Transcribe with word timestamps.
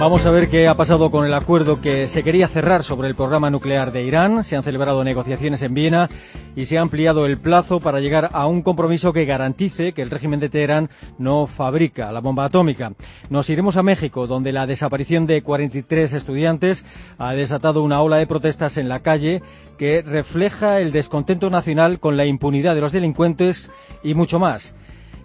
Vamos 0.00 0.26
a 0.26 0.30
ver 0.30 0.50
qué 0.50 0.68
ha 0.68 0.76
pasado 0.76 1.10
con 1.10 1.24
el 1.24 1.32
acuerdo 1.32 1.80
que 1.80 2.08
se 2.08 2.22
quería 2.22 2.46
cerrar 2.46 2.84
sobre 2.84 3.08
el 3.08 3.14
programa 3.14 3.48
nuclear 3.48 3.90
de 3.90 4.02
Irán. 4.02 4.44
Se 4.44 4.54
han 4.54 4.62
celebrado 4.62 5.02
negociaciones 5.02 5.62
en 5.62 5.72
Viena 5.72 6.10
y 6.54 6.66
se 6.66 6.76
ha 6.76 6.82
ampliado 6.82 7.24
el 7.24 7.38
plazo 7.38 7.80
para 7.80 8.00
llegar 8.00 8.28
a 8.32 8.46
un 8.46 8.60
compromiso 8.62 9.12
que 9.14 9.24
garantice 9.24 9.92
que 9.92 10.02
el 10.02 10.10
régimen 10.10 10.40
de 10.40 10.50
Teherán 10.50 10.90
no 11.16 11.46
fabrica 11.46 12.12
la 12.12 12.20
bomba 12.20 12.44
atómica. 12.44 12.92
Nos 13.30 13.48
iremos 13.48 13.76
a 13.76 13.82
México, 13.82 14.26
donde 14.26 14.52
la 14.52 14.66
desaparición 14.66 15.26
de 15.26 15.42
43 15.42 16.12
estudiantes 16.12 16.84
ha 17.16 17.32
desatado 17.32 17.82
una 17.82 18.02
ola 18.02 18.18
de 18.18 18.26
protestas 18.26 18.76
en 18.76 18.90
la 18.90 19.00
calle 19.00 19.42
que 19.78 20.02
refleja 20.02 20.80
el 20.80 20.92
descontento 20.92 21.48
nacional 21.48 21.98
con 21.98 22.18
la 22.18 22.26
impunidad 22.26 22.74
de 22.74 22.82
los 22.82 22.92
delincuentes 22.92 23.70
y 24.02 24.14
mucho 24.14 24.38
más. 24.38 24.74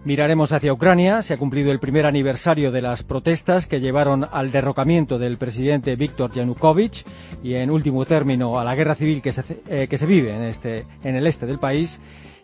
Miraremos 0.06 0.54
hacia 0.54 0.72
Ucrania. 0.72 1.22
Se 1.22 1.34
ha 1.34 1.38
cumplido 1.38 1.72
el 1.72 1.80
primer 1.80 2.06
aniversario 2.06 2.72
de 2.72 2.82
las 2.82 3.04
protestas 3.04 3.68
que 3.68 3.82
llevaron 3.82 4.26
al 4.32 4.50
derrocamiento 4.50 5.20
del 5.20 5.38
presidente 5.38 5.98
Víctor 5.98 6.32
Yanukovych 6.32 7.06
y, 7.44 7.56
en 7.56 7.70
último 7.70 8.06
término, 8.06 8.58
a 8.60 8.64
la 8.64 8.76
guerra 8.76 8.96
civil 8.96 9.22
que 9.22 9.34
se, 9.34 9.62
eh, 9.68 9.88
que 9.90 9.98
se 9.98 10.06
vive 10.06 10.34
en, 10.34 10.44
este, 10.44 10.86
en 11.04 11.16
el 11.16 11.28
este 11.28 11.46
del 11.46 11.60
país. 11.60 12.00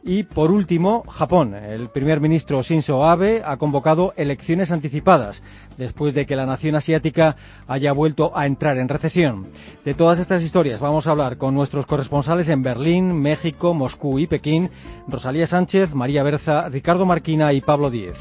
Y 0.07 0.21
por 0.21 0.51
último, 0.51 1.03
Japón. 1.09 1.55
El 1.55 1.89
primer 1.89 2.21
ministro 2.21 2.61
Shinzo 2.61 3.03
Abe 3.03 3.41
ha 3.43 3.57
convocado 3.57 4.13
elecciones 4.15 4.71
anticipadas 4.71 5.41
después 5.79 6.13
de 6.13 6.27
que 6.27 6.35
la 6.35 6.45
nación 6.45 6.75
asiática 6.75 7.37
haya 7.67 7.91
vuelto 7.91 8.37
a 8.37 8.45
entrar 8.45 8.77
en 8.77 8.87
recesión. 8.87 9.47
De 9.83 9.95
todas 9.95 10.19
estas 10.19 10.43
historias 10.43 10.79
vamos 10.79 11.07
a 11.07 11.11
hablar 11.11 11.37
con 11.37 11.55
nuestros 11.55 11.87
corresponsales 11.87 12.49
en 12.49 12.61
Berlín, 12.61 13.19
México, 13.19 13.73
Moscú 13.73 14.19
y 14.19 14.27
Pekín, 14.27 14.69
Rosalía 15.07 15.47
Sánchez, 15.47 15.95
María 15.95 16.21
Berza, 16.21 16.69
Ricardo 16.69 17.07
Marquina 17.07 17.51
y 17.51 17.61
Pablo 17.61 17.89
Díez. 17.89 18.19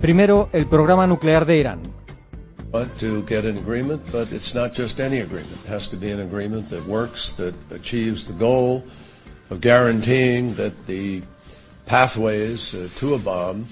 Primero, 0.00 0.48
el 0.52 0.66
programa 0.66 1.06
nuclear 1.06 1.46
de 1.46 1.58
Irán. 1.58 1.91
To 2.72 3.22
get 3.22 3.44
an 3.44 3.58
agreement, 3.58 4.00
but 4.10 4.32
it's 4.32 4.54
not 4.54 4.72
just 4.74 4.98
any 4.98 5.20
agreement. 5.20 5.52
It 5.64 5.68
has 5.68 5.88
to 5.88 5.96
be 5.96 6.10
an 6.10 6.20
agreement 6.20 6.70
that 6.70 6.84
works, 6.86 7.32
that 7.32 7.54
achieves 7.70 8.26
the 8.26 8.32
goal 8.32 8.84
of 9.50 9.60
guaranteeing 9.60 10.54
that 10.54 10.86
the 10.86 11.22
pathways 11.84 12.74
to 12.96 13.14
a 13.14 13.18
bomb 13.18 13.66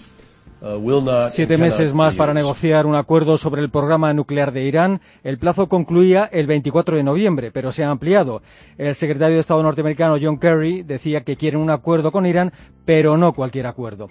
will 0.60 1.00
not 1.00 1.30
Siete 1.30 1.56
meses 1.56 1.94
más 1.94 2.14
para 2.14 2.34
negociar 2.34 2.84
un 2.84 2.94
acuerdo 2.94 3.38
sobre 3.38 3.62
el 3.62 3.70
programa 3.70 4.12
nuclear 4.12 4.52
de 4.52 4.64
Irán. 4.64 5.00
El 5.24 5.38
plazo 5.38 5.68
concluía 5.68 6.28
el 6.30 6.46
24 6.46 6.98
de 6.98 7.02
noviembre, 7.02 7.50
pero 7.50 7.72
se 7.72 7.84
ha 7.84 7.90
ampliado. 7.90 8.42
El 8.76 8.94
secretario 8.94 9.36
de 9.36 9.40
Estado 9.40 9.62
norteamericano 9.62 10.18
John 10.20 10.38
Kerry 10.38 10.82
decía 10.82 11.22
que 11.22 11.36
quieren 11.36 11.60
un 11.60 11.70
acuerdo 11.70 12.12
con 12.12 12.26
Irán, 12.26 12.52
pero 12.84 13.16
no 13.16 13.32
cualquier 13.32 13.66
acuerdo. 13.66 14.08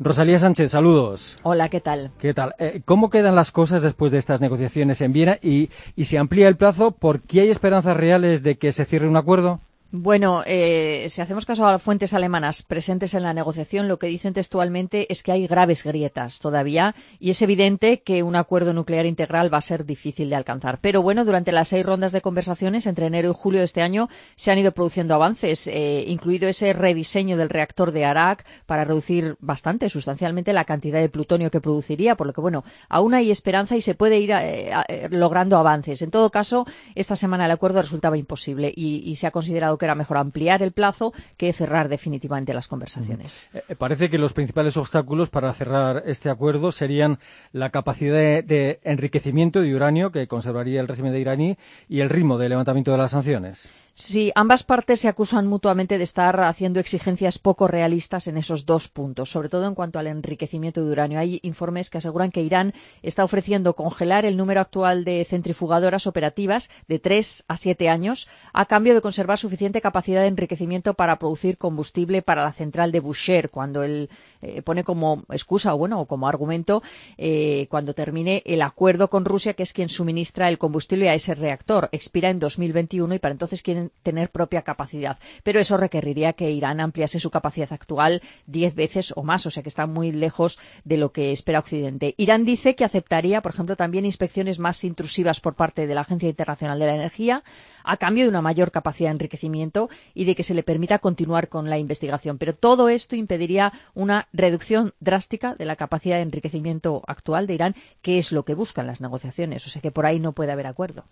Rosalía 0.00 0.38
Sánchez, 0.38 0.72
saludos. 0.72 1.36
Hola, 1.44 1.68
¿qué 1.68 1.80
tal? 1.80 2.10
¿Qué 2.18 2.34
tal? 2.34 2.54
Eh, 2.58 2.82
¿Cómo 2.84 3.10
quedan 3.10 3.36
las 3.36 3.52
cosas 3.52 3.82
después 3.82 4.10
de 4.10 4.18
estas 4.18 4.40
negociaciones 4.40 5.00
en 5.00 5.12
Viena 5.12 5.38
y, 5.40 5.70
y 5.94 6.06
se 6.06 6.18
amplía 6.18 6.48
el 6.48 6.56
plazo? 6.56 6.90
¿Por 6.90 7.20
qué 7.20 7.42
hay 7.42 7.50
esperanzas 7.50 7.96
reales 7.96 8.42
de 8.42 8.56
que 8.56 8.72
se 8.72 8.84
cierre 8.84 9.08
un 9.08 9.16
acuerdo? 9.16 9.60
Bueno, 9.96 10.42
eh, 10.44 11.06
si 11.08 11.22
hacemos 11.22 11.46
caso 11.46 11.68
a 11.68 11.78
fuentes 11.78 12.14
alemanas 12.14 12.64
presentes 12.64 13.14
en 13.14 13.22
la 13.22 13.32
negociación, 13.32 13.86
lo 13.86 14.00
que 14.00 14.08
dicen 14.08 14.34
textualmente 14.34 15.06
es 15.08 15.22
que 15.22 15.30
hay 15.30 15.46
graves 15.46 15.84
grietas 15.84 16.40
todavía 16.40 16.96
y 17.20 17.30
es 17.30 17.40
evidente 17.42 18.02
que 18.02 18.24
un 18.24 18.34
acuerdo 18.34 18.74
nuclear 18.74 19.06
integral 19.06 19.54
va 19.54 19.58
a 19.58 19.60
ser 19.60 19.84
difícil 19.84 20.30
de 20.30 20.34
alcanzar. 20.34 20.80
Pero 20.80 21.00
bueno, 21.00 21.24
durante 21.24 21.52
las 21.52 21.68
seis 21.68 21.86
rondas 21.86 22.10
de 22.10 22.22
conversaciones 22.22 22.88
entre 22.88 23.06
enero 23.06 23.30
y 23.30 23.34
julio 23.36 23.60
de 23.60 23.66
este 23.66 23.82
año 23.82 24.08
se 24.34 24.50
han 24.50 24.58
ido 24.58 24.72
produciendo 24.72 25.14
avances, 25.14 25.68
eh, 25.68 26.02
incluido 26.08 26.48
ese 26.48 26.72
rediseño 26.72 27.36
del 27.36 27.48
reactor 27.48 27.92
de 27.92 28.04
Arak 28.04 28.44
para 28.66 28.84
reducir 28.84 29.36
bastante, 29.38 29.88
sustancialmente, 29.90 30.52
la 30.52 30.64
cantidad 30.64 31.00
de 31.00 31.08
plutonio 31.08 31.52
que 31.52 31.60
produciría, 31.60 32.16
por 32.16 32.26
lo 32.26 32.32
que 32.32 32.40
bueno, 32.40 32.64
aún 32.88 33.14
hay 33.14 33.30
esperanza 33.30 33.76
y 33.76 33.80
se 33.80 33.94
puede 33.94 34.18
ir 34.18 34.32
eh, 34.32 34.72
logrando 35.12 35.56
avances. 35.56 36.02
En 36.02 36.10
todo 36.10 36.30
caso, 36.30 36.66
esta 36.96 37.14
semana 37.14 37.44
el 37.44 37.52
acuerdo 37.52 37.80
resultaba 37.80 38.18
imposible 38.18 38.72
y 38.74 39.14
se 39.14 39.28
ha 39.28 39.30
considerado 39.30 39.78
que 39.78 39.83
era 39.84 39.94
mejor 39.94 40.18
ampliar 40.18 40.62
el 40.62 40.72
plazo 40.72 41.12
que 41.36 41.52
cerrar 41.52 41.88
definitivamente 41.88 42.54
las 42.54 42.68
conversaciones. 42.68 43.48
Eh, 43.54 43.74
parece 43.76 44.10
que 44.10 44.18
los 44.18 44.32
principales 44.32 44.76
obstáculos 44.76 45.30
para 45.30 45.52
cerrar 45.52 46.02
este 46.06 46.30
acuerdo 46.30 46.72
serían 46.72 47.18
la 47.52 47.70
capacidad 47.70 48.14
de, 48.14 48.42
de 48.42 48.80
enriquecimiento 48.84 49.60
de 49.60 49.74
uranio 49.74 50.10
que 50.10 50.26
conservaría 50.26 50.80
el 50.80 50.88
régimen 50.88 51.12
de 51.12 51.20
iraní 51.20 51.58
y 51.88 52.00
el 52.00 52.10
ritmo 52.10 52.38
de 52.38 52.48
levantamiento 52.48 52.92
de 52.92 52.98
las 52.98 53.10
sanciones. 53.10 53.68
Sí, 53.96 54.32
ambas 54.34 54.64
partes 54.64 54.98
se 54.98 55.06
acusan 55.06 55.46
mutuamente 55.46 55.98
de 55.98 56.04
estar 56.04 56.40
haciendo 56.40 56.80
exigencias 56.80 57.38
poco 57.38 57.68
realistas 57.68 58.26
en 58.26 58.36
esos 58.36 58.66
dos 58.66 58.88
puntos, 58.88 59.30
sobre 59.30 59.48
todo 59.48 59.68
en 59.68 59.76
cuanto 59.76 60.00
al 60.00 60.08
enriquecimiento 60.08 60.84
de 60.84 60.90
uranio. 60.90 61.20
Hay 61.20 61.38
informes 61.44 61.90
que 61.90 61.98
aseguran 61.98 62.32
que 62.32 62.42
Irán 62.42 62.74
está 63.02 63.22
ofreciendo 63.22 63.76
congelar 63.76 64.24
el 64.24 64.36
número 64.36 64.60
actual 64.60 65.04
de 65.04 65.24
centrifugadoras 65.24 66.08
operativas 66.08 66.70
de 66.88 66.98
tres 66.98 67.44
a 67.46 67.56
siete 67.56 67.88
años 67.88 68.26
a 68.52 68.66
cambio 68.66 68.94
de 68.94 69.00
conservar 69.00 69.38
suficiente 69.38 69.80
capacidad 69.80 70.22
de 70.22 70.26
enriquecimiento 70.26 70.94
para 70.94 71.20
producir 71.20 71.56
combustible 71.56 72.20
para 72.20 72.42
la 72.42 72.52
central 72.52 72.90
de 72.90 72.98
Bushehr, 72.98 73.48
cuando 73.48 73.84
él 73.84 74.10
eh, 74.42 74.60
pone 74.62 74.82
como 74.82 75.22
excusa 75.30 75.72
o 75.72 75.78
bueno 75.78 76.04
como 76.06 76.26
argumento 76.26 76.82
eh, 77.16 77.68
cuando 77.70 77.94
termine 77.94 78.42
el 78.44 78.62
acuerdo 78.62 79.08
con 79.08 79.24
Rusia, 79.24 79.54
que 79.54 79.62
es 79.62 79.72
quien 79.72 79.88
suministra 79.88 80.48
el 80.48 80.58
combustible 80.58 81.10
a 81.10 81.14
ese 81.14 81.34
reactor. 81.34 81.88
Expira 81.92 82.30
en 82.30 82.40
2021 82.40 83.14
y 83.14 83.18
para 83.20 83.30
entonces 83.30 83.62
quieren 83.62 83.83
tener 84.02 84.30
propia 84.30 84.62
capacidad. 84.62 85.18
Pero 85.42 85.60
eso 85.60 85.76
requeriría 85.76 86.32
que 86.32 86.50
Irán 86.50 86.80
ampliase 86.80 87.20
su 87.20 87.30
capacidad 87.30 87.72
actual 87.72 88.22
diez 88.46 88.74
veces 88.74 89.12
o 89.16 89.22
más, 89.22 89.46
o 89.46 89.50
sea 89.50 89.62
que 89.62 89.68
está 89.68 89.86
muy 89.86 90.12
lejos 90.12 90.58
de 90.84 90.96
lo 90.96 91.12
que 91.12 91.32
espera 91.32 91.58
Occidente. 91.58 92.14
Irán 92.16 92.44
dice 92.44 92.74
que 92.74 92.84
aceptaría, 92.84 93.40
por 93.40 93.52
ejemplo, 93.52 93.76
también 93.76 94.04
inspecciones 94.04 94.58
más 94.58 94.84
intrusivas 94.84 95.40
por 95.40 95.54
parte 95.54 95.86
de 95.86 95.94
la 95.94 96.02
Agencia 96.02 96.28
Internacional 96.28 96.78
de 96.78 96.86
la 96.86 96.94
Energía 96.94 97.42
a 97.84 97.96
cambio 97.98 98.24
de 98.24 98.30
una 98.30 98.42
mayor 98.42 98.70
capacidad 98.70 99.10
de 99.10 99.14
enriquecimiento 99.14 99.90
y 100.14 100.24
de 100.24 100.34
que 100.34 100.42
se 100.42 100.54
le 100.54 100.62
permita 100.62 100.98
continuar 100.98 101.48
con 101.48 101.68
la 101.68 101.78
investigación. 101.78 102.38
Pero 102.38 102.54
todo 102.54 102.88
esto 102.88 103.14
impediría 103.14 103.72
una 103.94 104.26
reducción 104.32 104.94
drástica 105.00 105.54
de 105.54 105.66
la 105.66 105.76
capacidad 105.76 106.16
de 106.16 106.22
enriquecimiento 106.22 107.02
actual 107.06 107.46
de 107.46 107.54
Irán, 107.54 107.74
que 108.02 108.18
es 108.18 108.32
lo 108.32 108.44
que 108.44 108.54
buscan 108.54 108.86
las 108.86 109.00
negociaciones. 109.00 109.66
O 109.66 109.70
sea 109.70 109.82
que 109.82 109.90
por 109.90 110.06
ahí 110.06 110.18
no 110.18 110.32
puede 110.32 110.52
haber 110.52 110.66
acuerdo. 110.66 111.04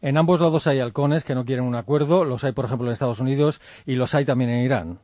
En 0.00 0.16
ambos 0.16 0.40
lados 0.40 0.66
hay 0.66 0.80
halcones 0.80 1.24
que 1.24 1.34
no 1.34 1.44
quieren 1.44 1.64
un 1.64 1.74
acuerdo. 1.74 2.05
Los 2.06 2.44
hay, 2.44 2.52
por 2.52 2.64
ejemplo, 2.64 2.86
en 2.86 2.92
Estados 2.92 3.20
Unidos 3.20 3.60
y 3.84 3.94
los 3.94 4.14
hay 4.14 4.24
también 4.24 4.50
en 4.50 4.64
Irán. 4.64 4.98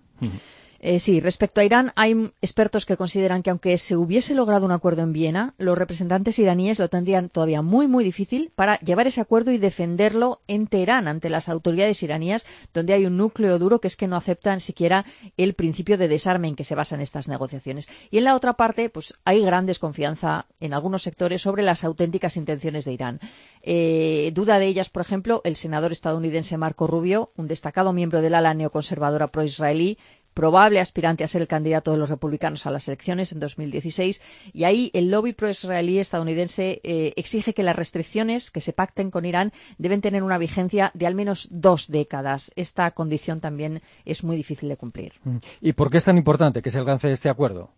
Eh, 0.84 0.98
sí, 0.98 1.20
respecto 1.20 1.60
a 1.60 1.65
Irán, 1.65 1.93
hay 1.94 2.32
expertos 2.41 2.87
que 2.87 2.97
consideran 2.97 3.44
que 3.44 3.50
aunque 3.50 3.78
se 3.78 3.97
hubiese 3.97 4.34
logrado 4.34 4.66
un 4.66 4.72
acuerdo 4.72 5.03
en 5.03 5.12
Viena, 5.12 5.54
los 5.56 5.78
representantes 5.78 6.41
iraníes 6.41 6.81
lo 6.81 6.88
tendrían 6.88 7.28
todavía 7.28 7.62
muy, 7.62 7.87
muy 7.87 8.03
difícil 8.03 8.50
para 8.56 8.81
llevar 8.81 9.06
ese 9.06 9.20
acuerdo 9.20 9.53
y 9.53 9.59
defenderlo 9.59 10.41
en 10.48 10.66
Teherán 10.66 11.06
ante 11.06 11.31
las 11.31 11.48
autoridades 11.48 12.03
iraníes, 12.03 12.47
donde 12.75 12.94
hay 12.94 13.06
un 13.06 13.16
núcleo 13.16 13.60
duro 13.60 13.81
que 13.81 13.87
es 13.87 13.97
que 13.97 14.09
no 14.09 14.16
aceptan 14.16 14.59
siquiera 14.59 15.04
el 15.37 15.54
principio 15.54 15.97
de 15.97 16.09
desarme 16.09 16.48
en 16.48 16.56
que 16.56 16.65
se 16.65 16.75
basan 16.75 17.00
estas 17.00 17.28
negociaciones. 17.28 17.88
Y 18.10 18.19
en 18.19 18.25
la 18.25 18.34
otra 18.34 18.54
parte, 18.54 18.91
pues 18.91 19.14
hay 19.25 19.41
gran 19.41 19.66
desconfianza 19.66 20.47
en 20.59 20.75
algunos 20.75 21.03
sectores 21.03 21.43
sobre 21.43 21.62
las 21.62 21.84
auténticas 21.84 22.37
intenciones 22.37 22.84
de 22.87 22.93
Irán. 22.93 23.20
Eh, 23.62 24.32
duda 24.34 24.59
de 24.59 24.66
ellas, 24.66 24.88
por 24.88 25.03
ejemplo, 25.03 25.43
el 25.44 25.54
senador 25.54 25.93
estadounidense 25.93 26.59
Marco 26.59 26.88
Rubio, 26.88 27.31
un 27.37 27.47
destacado 27.47 27.93
miembro 27.93 28.20
del 28.20 28.34
ala 28.34 28.53
neoconservadora 28.53 29.28
pro-israelí, 29.28 29.97
probable 30.34 30.81
aspirante 30.81 31.25
a 31.25 31.29
ser 31.29 31.43
el 31.43 31.49
candidato 31.49 31.93
de 31.93 31.99
los 31.99 32.08
republicanos 32.08 32.67
a 32.67 32.70
las 32.70 32.88
elecciones 32.88 33.32
en 33.32 33.40
2016 33.40 34.23
y 34.52 34.64
ahí 34.64 34.90
el 34.94 35.11
lobby 35.11 35.32
pro-israelí 35.32 35.99
estadounidense 35.99 36.81
eh, 36.82 37.12
exige 37.17 37.55
que 37.55 37.62
las 37.62 37.76
restricciones 37.76 38.50
que 38.50 38.61
se 38.61 38.73
pacten 38.73 39.11
con 39.11 39.25
Irán 39.25 39.52
deben 39.79 40.00
tener 40.00 40.23
una 40.23 40.38
vigencia 40.38 40.90
de 40.94 41.06
al 41.06 41.14
menos 41.14 41.49
dos 41.50 41.88
décadas. 41.88 42.52
Esta 42.56 42.90
condición 42.93 43.40
también 43.40 43.82
es 44.05 44.25
muy 44.25 44.37
difícil 44.37 44.69
de 44.69 44.76
cumplir. 44.76 45.12
¿Y 45.61 45.73
por 45.73 45.90
qué 45.90 45.99
es 45.99 46.05
tan 46.05 46.19
importante 46.19 46.62
que 46.62 46.70
se 46.70 46.78
alcance 46.78 47.11
este 47.11 47.28
acuerdo? 47.28 47.70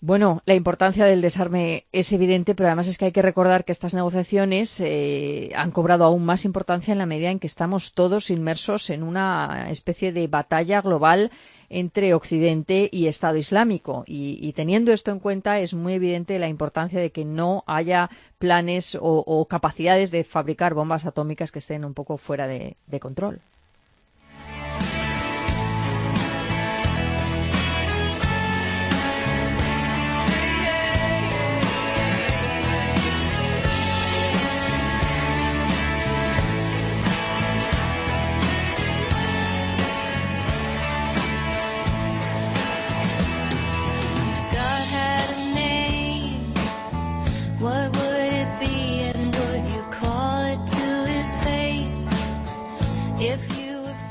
Bueno, 0.00 0.42
la 0.46 0.54
importancia 0.54 1.06
del 1.06 1.20
desarme 1.20 1.86
es 1.90 2.12
evidente, 2.12 2.54
pero 2.54 2.68
además 2.68 2.86
es 2.86 2.98
que 2.98 3.06
hay 3.06 3.12
que 3.12 3.20
recordar 3.20 3.64
que 3.64 3.72
estas 3.72 3.94
negociaciones 3.94 4.80
eh, 4.80 5.50
han 5.56 5.72
cobrado 5.72 6.04
aún 6.04 6.24
más 6.24 6.44
importancia 6.44 6.92
en 6.92 6.98
la 6.98 7.06
medida 7.06 7.32
en 7.32 7.40
que 7.40 7.48
estamos 7.48 7.94
todos 7.94 8.30
inmersos 8.30 8.90
en 8.90 9.02
una 9.02 9.68
especie 9.70 10.12
de 10.12 10.28
batalla 10.28 10.82
global 10.82 11.32
entre 11.70 12.14
Occidente 12.14 12.88
y 12.92 13.06
Estado 13.06 13.36
Islámico. 13.36 14.04
Y, 14.06 14.52
teniendo 14.54 14.92
esto 14.92 15.10
en 15.10 15.20
cuenta, 15.20 15.60
es 15.60 15.74
muy 15.74 15.94
evidente 15.94 16.38
la 16.38 16.48
importancia 16.48 17.00
de 17.00 17.10
que 17.10 17.24
no 17.24 17.64
haya 17.66 18.10
planes 18.38 18.94
o, 18.94 19.24
o 19.26 19.46
capacidades 19.46 20.10
de 20.10 20.24
fabricar 20.24 20.74
bombas 20.74 21.06
atómicas 21.06 21.52
que 21.52 21.58
estén 21.58 21.84
un 21.84 21.94
poco 21.94 22.16
fuera 22.16 22.46
de 22.48 23.00
control. 23.00 23.40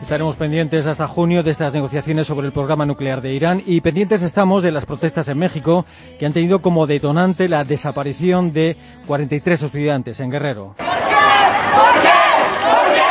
Estaremos 0.07 0.37
pendientes 0.37 0.87
hasta 0.87 1.05
junio 1.05 1.43
de 1.43 1.51
estas 1.51 1.73
negociaciones 1.73 2.27
sobre 2.27 2.47
el 2.47 2.53
programa 2.53 2.85
nuclear 2.85 3.19
de 3.21 3.33
Irán 3.33 3.61
y 3.65 3.81
pendientes 3.81 4.21
estamos 4.21 4.63
de 4.63 4.71
las 4.71 4.85
protestas 4.85 5.27
en 5.27 5.37
México 5.37 5.85
que 6.17 6.25
han 6.25 6.31
tenido 6.31 6.61
como 6.61 6.87
detonante 6.87 7.49
la 7.49 7.65
desaparición 7.65 8.53
de 8.53 8.77
43 9.05 9.63
estudiantes 9.63 10.21
en 10.21 10.31
Guerrero. 10.31 10.75
¿Por 10.77 10.85
qué? 10.85 10.93
¿Por 11.75 12.93
qué? 12.93 13.01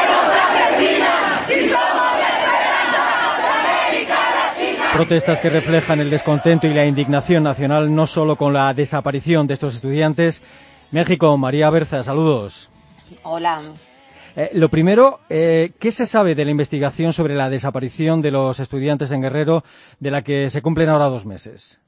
Protestas 4.94 5.40
que 5.40 5.50
reflejan 5.50 6.00
el 6.00 6.08
descontento 6.08 6.66
y 6.66 6.72
la 6.72 6.87
indignación 6.87 7.42
nacional 7.42 7.94
no 7.94 8.06
solo 8.06 8.37
con 8.37 8.54
la 8.54 8.72
desaparición 8.72 9.46
de 9.46 9.52
estos 9.52 9.75
estudiantes. 9.75 10.42
México, 10.92 11.37
María 11.37 11.69
Berza, 11.69 12.02
saludos. 12.02 12.70
Hola. 13.22 13.60
Eh, 14.37 14.50
lo 14.53 14.69
primero, 14.69 15.21
eh, 15.31 15.73
¿qué 15.79 15.91
se 15.91 16.05
sabe 16.05 16.35
de 16.35 16.44
la 16.44 16.50
investigación 16.50 17.15
sobre 17.15 17.35
la 17.35 17.49
desaparición 17.49 18.21
de 18.21 18.31
los 18.31 18.61
estudiantes 18.61 19.11
en 19.11 19.23
Guerrero 19.23 19.65
de 19.99 20.11
la 20.11 20.23
que 20.23 20.50
se 20.50 20.61
cumplen 20.61 20.91
ahora 20.91 21.06
dos 21.06 21.25
meses? 21.25 21.81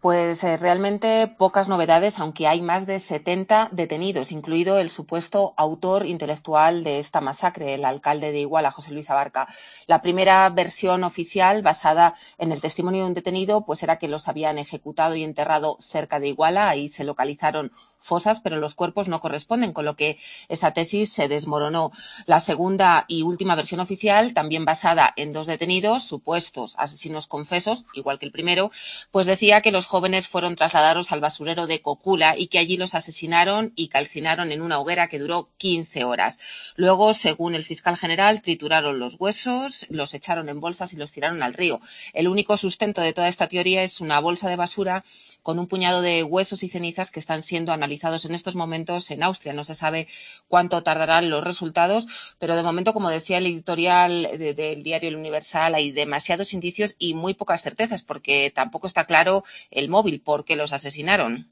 Pues 0.00 0.42
eh, 0.44 0.56
realmente 0.56 1.28
pocas 1.38 1.68
novedades, 1.68 2.18
aunque 2.18 2.46
hay 2.46 2.62
más 2.62 2.86
de 2.86 3.00
70 3.00 3.68
detenidos, 3.72 4.32
incluido 4.32 4.78
el 4.78 4.88
supuesto 4.88 5.52
autor 5.58 6.06
intelectual 6.06 6.84
de 6.84 7.00
esta 7.00 7.20
masacre, 7.20 7.74
el 7.74 7.84
alcalde 7.84 8.32
de 8.32 8.40
Iguala, 8.40 8.70
José 8.70 8.92
Luis 8.92 9.10
Abarca. 9.10 9.46
La 9.86 10.00
primera 10.00 10.48
versión 10.48 11.04
oficial, 11.04 11.62
basada 11.62 12.14
en 12.38 12.50
el 12.52 12.62
testimonio 12.62 13.02
de 13.02 13.08
un 13.08 13.14
detenido, 13.14 13.66
pues 13.66 13.82
era 13.82 13.98
que 13.98 14.08
los 14.08 14.26
habían 14.28 14.56
ejecutado 14.56 15.16
y 15.16 15.22
enterrado 15.22 15.76
cerca 15.80 16.18
de 16.18 16.28
Iguala. 16.28 16.68
Ahí 16.68 16.88
se 16.88 17.04
localizaron 17.04 17.72
fosas, 18.04 18.40
pero 18.40 18.56
los 18.58 18.74
cuerpos 18.74 19.08
no 19.08 19.20
corresponden, 19.20 19.72
con 19.72 19.84
lo 19.84 19.96
que 19.96 20.18
esa 20.48 20.72
tesis 20.72 21.10
se 21.10 21.26
desmoronó. 21.26 21.90
La 22.26 22.40
segunda 22.40 23.06
y 23.08 23.22
última 23.22 23.54
versión 23.54 23.80
oficial, 23.80 24.34
también 24.34 24.64
basada 24.64 25.12
en 25.16 25.32
dos 25.32 25.46
detenidos, 25.46 26.04
supuestos 26.04 26.74
asesinos 26.78 27.26
confesos, 27.26 27.86
igual 27.94 28.18
que 28.18 28.26
el 28.26 28.32
primero, 28.32 28.70
pues 29.10 29.26
decía 29.26 29.62
que 29.62 29.72
los 29.72 29.86
jóvenes 29.86 30.28
fueron 30.28 30.54
trasladados 30.54 31.12
al 31.12 31.20
basurero 31.20 31.66
de 31.66 31.80
Cocula 31.80 32.36
y 32.36 32.48
que 32.48 32.58
allí 32.58 32.76
los 32.76 32.94
asesinaron 32.94 33.72
y 33.74 33.88
calcinaron 33.88 34.52
en 34.52 34.60
una 34.60 34.78
hoguera 34.78 35.08
que 35.08 35.18
duró 35.18 35.50
15 35.56 36.04
horas. 36.04 36.38
Luego, 36.76 37.14
según 37.14 37.54
el 37.54 37.64
fiscal 37.64 37.96
general, 37.96 38.42
trituraron 38.42 38.98
los 38.98 39.16
huesos, 39.18 39.86
los 39.88 40.12
echaron 40.12 40.48
en 40.48 40.60
bolsas 40.60 40.92
y 40.92 40.96
los 40.96 41.12
tiraron 41.12 41.42
al 41.42 41.54
río. 41.54 41.80
El 42.12 42.28
único 42.28 42.56
sustento 42.56 43.00
de 43.00 43.14
toda 43.14 43.28
esta 43.28 43.48
teoría 43.48 43.82
es 43.82 44.00
una 44.00 44.20
bolsa 44.20 44.48
de 44.50 44.56
basura 44.56 45.04
con 45.44 45.58
un 45.58 45.68
puñado 45.68 46.00
de 46.00 46.24
huesos 46.24 46.62
y 46.62 46.68
cenizas 46.68 47.10
que 47.10 47.20
están 47.20 47.42
siendo 47.42 47.72
analizados 47.72 48.24
en 48.24 48.34
estos 48.34 48.56
momentos 48.56 49.10
en 49.10 49.22
Austria. 49.22 49.52
No 49.52 49.62
se 49.62 49.74
sabe 49.74 50.08
cuánto 50.48 50.82
tardarán 50.82 51.28
los 51.28 51.44
resultados, 51.44 52.08
pero 52.38 52.56
de 52.56 52.62
momento, 52.62 52.94
como 52.94 53.10
decía 53.10 53.38
el 53.38 53.46
editorial 53.46 54.26
del 54.38 54.82
diario 54.82 55.10
El 55.10 55.16
Universal, 55.16 55.74
hay 55.74 55.92
demasiados 55.92 56.54
indicios 56.54 56.96
y 56.98 57.12
muy 57.12 57.34
pocas 57.34 57.62
certezas, 57.62 58.02
porque 58.02 58.50
tampoco 58.52 58.86
está 58.86 59.04
claro 59.04 59.44
el 59.70 59.90
móvil, 59.90 60.22
por 60.22 60.46
qué 60.46 60.56
los 60.56 60.72
asesinaron. 60.72 61.50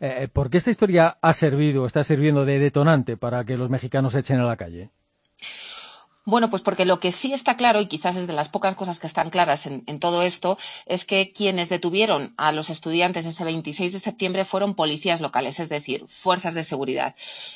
Eh, 0.00 0.28
¿Por 0.30 0.50
qué 0.50 0.58
esta 0.58 0.70
historia 0.70 1.16
ha 1.22 1.32
servido, 1.32 1.86
está 1.86 2.04
sirviendo 2.04 2.44
de 2.44 2.58
detonante 2.58 3.16
para 3.16 3.42
que 3.46 3.56
los 3.56 3.70
mexicanos 3.70 4.12
se 4.12 4.20
echen 4.20 4.38
a 4.38 4.44
la 4.44 4.58
calle? 4.58 4.90
Bueno, 6.28 6.50
pues 6.50 6.60
porque 6.60 6.84
lo 6.84 7.00
que 7.00 7.10
sí 7.10 7.32
está 7.32 7.56
claro, 7.56 7.80
y 7.80 7.86
quizás 7.86 8.14
es 8.14 8.26
de 8.26 8.34
las 8.34 8.50
pocas 8.50 8.74
cosas 8.74 9.00
que 9.00 9.06
están 9.06 9.30
claras 9.30 9.64
en, 9.64 9.98
todo 9.98 10.20
esto, 10.20 10.58
es 10.84 11.06
que 11.06 11.32
quienes 11.32 11.70
detuvieron 11.70 12.34
a 12.36 12.52
los 12.52 12.68
estudiantes 12.68 13.24
ese 13.24 13.44
26 13.44 13.94
de 13.94 13.98
septiembre 13.98 14.44
fueron 14.44 14.74
policías 14.74 15.22
locales, 15.22 15.58
es 15.58 15.70
decir, 15.70 16.04
fuerzas 16.06 16.52
de 16.52 16.64
seguridad. 16.64 17.14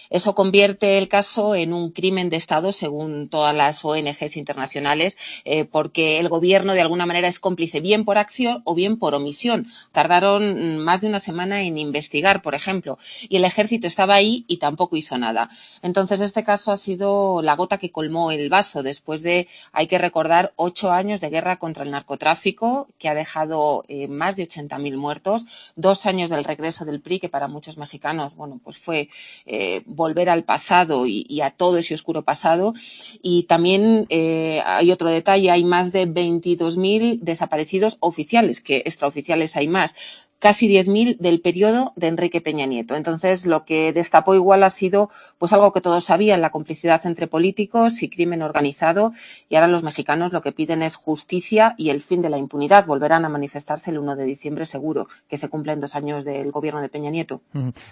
Eso 0.09 0.35
convierte 0.35 0.97
el 0.97 1.09
caso 1.09 1.55
en 1.55 1.75
un 1.75 1.91
crimen 1.91 2.31
de 2.31 2.39
Estado, 2.39 2.73
según 2.73 3.29
todas 3.29 3.55
las 3.55 3.85
ONGs 3.85 4.39
internacionales, 4.39 5.19
eh, 5.45 5.67
porque 5.67 6.19
el 6.19 6.31
gobierno 6.31 6.73
de 6.73 6.81
alguna 6.81 7.05
manera 7.05 7.29
es 7.29 7.41
cómplice 7.41 7.81
bien 7.81 8.07
por 8.07 8.17
acción 8.17 8.63
o 8.65 8.75
bien 8.75 8.97
por 8.99 9.15
omisión. 9.15 9.67
Tardaron 9.93 10.79
más 10.79 11.03
de 11.03 11.09
una 11.09 11.21
semana 11.21 11.61
en 11.61 11.77
investigar, 11.77 12.41
por 12.41 12.55
ejemplo, 12.55 12.99
y 13.29 13.37
el 13.37 13.45
ejército 13.45 13.87
estaba 13.87 14.15
ahí 14.15 14.47
y 14.49 14.57
tampoco 14.57 14.97
hizo 14.97 15.19
nada. 15.19 15.51
Entonces, 15.83 16.23
este 16.23 16.43
caso 16.43 16.73
ha 16.73 16.79
sido 16.79 17.43
la 17.43 17.55
gota 17.55 17.77
que 17.77 17.93
colmó 17.93 18.31
el 18.31 18.49
vaso 18.49 18.62
después 18.83 19.23
de, 19.23 19.49
hay 19.73 19.87
que 19.87 19.99
recordar, 19.99 20.53
ocho 20.57 20.91
años 20.91 21.21
de 21.21 21.31
guerra 21.31 21.59
contra 21.59 21.85
el 21.85 21.91
narcotráfico 21.91 22.89
que 22.99 23.09
ha 23.09 23.15
dejado 23.15 23.85
eh, 23.89 24.09
más 24.09 24.37
de 24.37 24.49
80.000 24.49 24.97
muertos, 24.97 25.47
dos 25.77 26.07
años 26.07 26.31
del 26.31 26.45
regreso 26.45 26.85
del 26.85 27.01
PRI, 27.01 27.21
que 27.21 27.29
para 27.29 27.49
muchos 27.49 27.77
mexicanos, 27.77 28.35
bueno, 28.35 28.61
pues 28.63 28.79
fue 28.79 29.09
eh, 29.47 29.83
volver 29.87 30.29
al 30.29 30.45
pasado 30.45 31.07
y, 31.07 31.41
a 31.43 31.51
todo 31.51 31.79
ese 31.79 31.95
oscuro 31.95 32.23
pasado. 32.23 32.75
Y 33.21 33.45
también 33.45 34.07
eh, 34.09 34.63
hay 34.65 34.93
otro 34.93 35.09
detalle, 35.09 35.51
hay 35.51 35.65
más 35.65 35.93
de 35.93 36.07
22.000 36.07 37.21
desaparecidos 37.21 37.97
oficiales, 38.01 38.61
que 38.61 38.83
extraoficiales 38.87 39.57
hay 39.57 39.69
más 39.69 39.97
casi 40.43 40.67
10.000 40.69 41.19
del 41.19 41.41
periodo 41.41 41.93
de 41.95 42.09
Enrique 42.09 42.41
Peña 42.41 42.67
Nieto. 42.67 42.97
Entonces, 42.97 43.47
lo 43.47 43.65
que 43.65 43.93
destapó 43.93 44.35
igual 44.35 44.65
ha 44.65 44.71
sido 44.71 45.09
pues 45.39 45.53
algo 45.53 45.73
que 45.73 45.81
todos 45.81 46.05
sabían, 46.05 46.41
la 46.41 46.51
complicidad 46.51 47.07
entre 47.07 47.29
políticos 47.29 48.03
y 48.03 48.11
crimen 48.11 48.43
organizado, 48.43 49.13
y 49.49 49.55
ahora 49.55 49.69
los 49.69 49.85
mexicanos 49.85 50.33
lo 50.33 50.43
que 50.43 50.51
piden 50.51 50.83
es 50.83 50.97
justicia 50.97 51.77
y 51.79 51.91
el 51.91 52.03
fin 52.03 52.23
de 52.23 52.29
la 52.29 52.39
impunidad. 52.39 52.87
Volverán 52.87 53.25
a 53.25 53.29
manifestarse 53.29 53.93
el 53.93 53.99
1 53.99 54.17
de 54.17 54.25
diciembre 54.25 54.65
seguro, 54.65 55.07
que 55.29 55.37
se 55.37 55.49
cumplen 55.49 55.81
dos 55.81 55.95
años 55.95 56.25
del 56.25 56.51
gobierno 56.51 56.81
de 56.81 56.89
Peña 56.89 57.11
Nieto. 57.11 57.41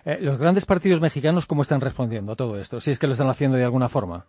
Eh, 0.04 0.18
los 0.20 0.36
grandes 0.36 0.66
partidos 0.66 1.00
mexicanos, 1.00 1.46
¿cómo 1.46 1.62
están 1.62 1.80
respondiendo 1.80 2.32
a 2.32 2.36
todo 2.36 2.58
esto? 2.58 2.80
Si 2.80 2.90
es 2.90 2.98
que 2.98 3.06
lo 3.06 3.12
están 3.12 3.28
haciendo 3.28 3.58
de 3.58 3.64
alguna 3.64 3.88
forma. 3.88 4.26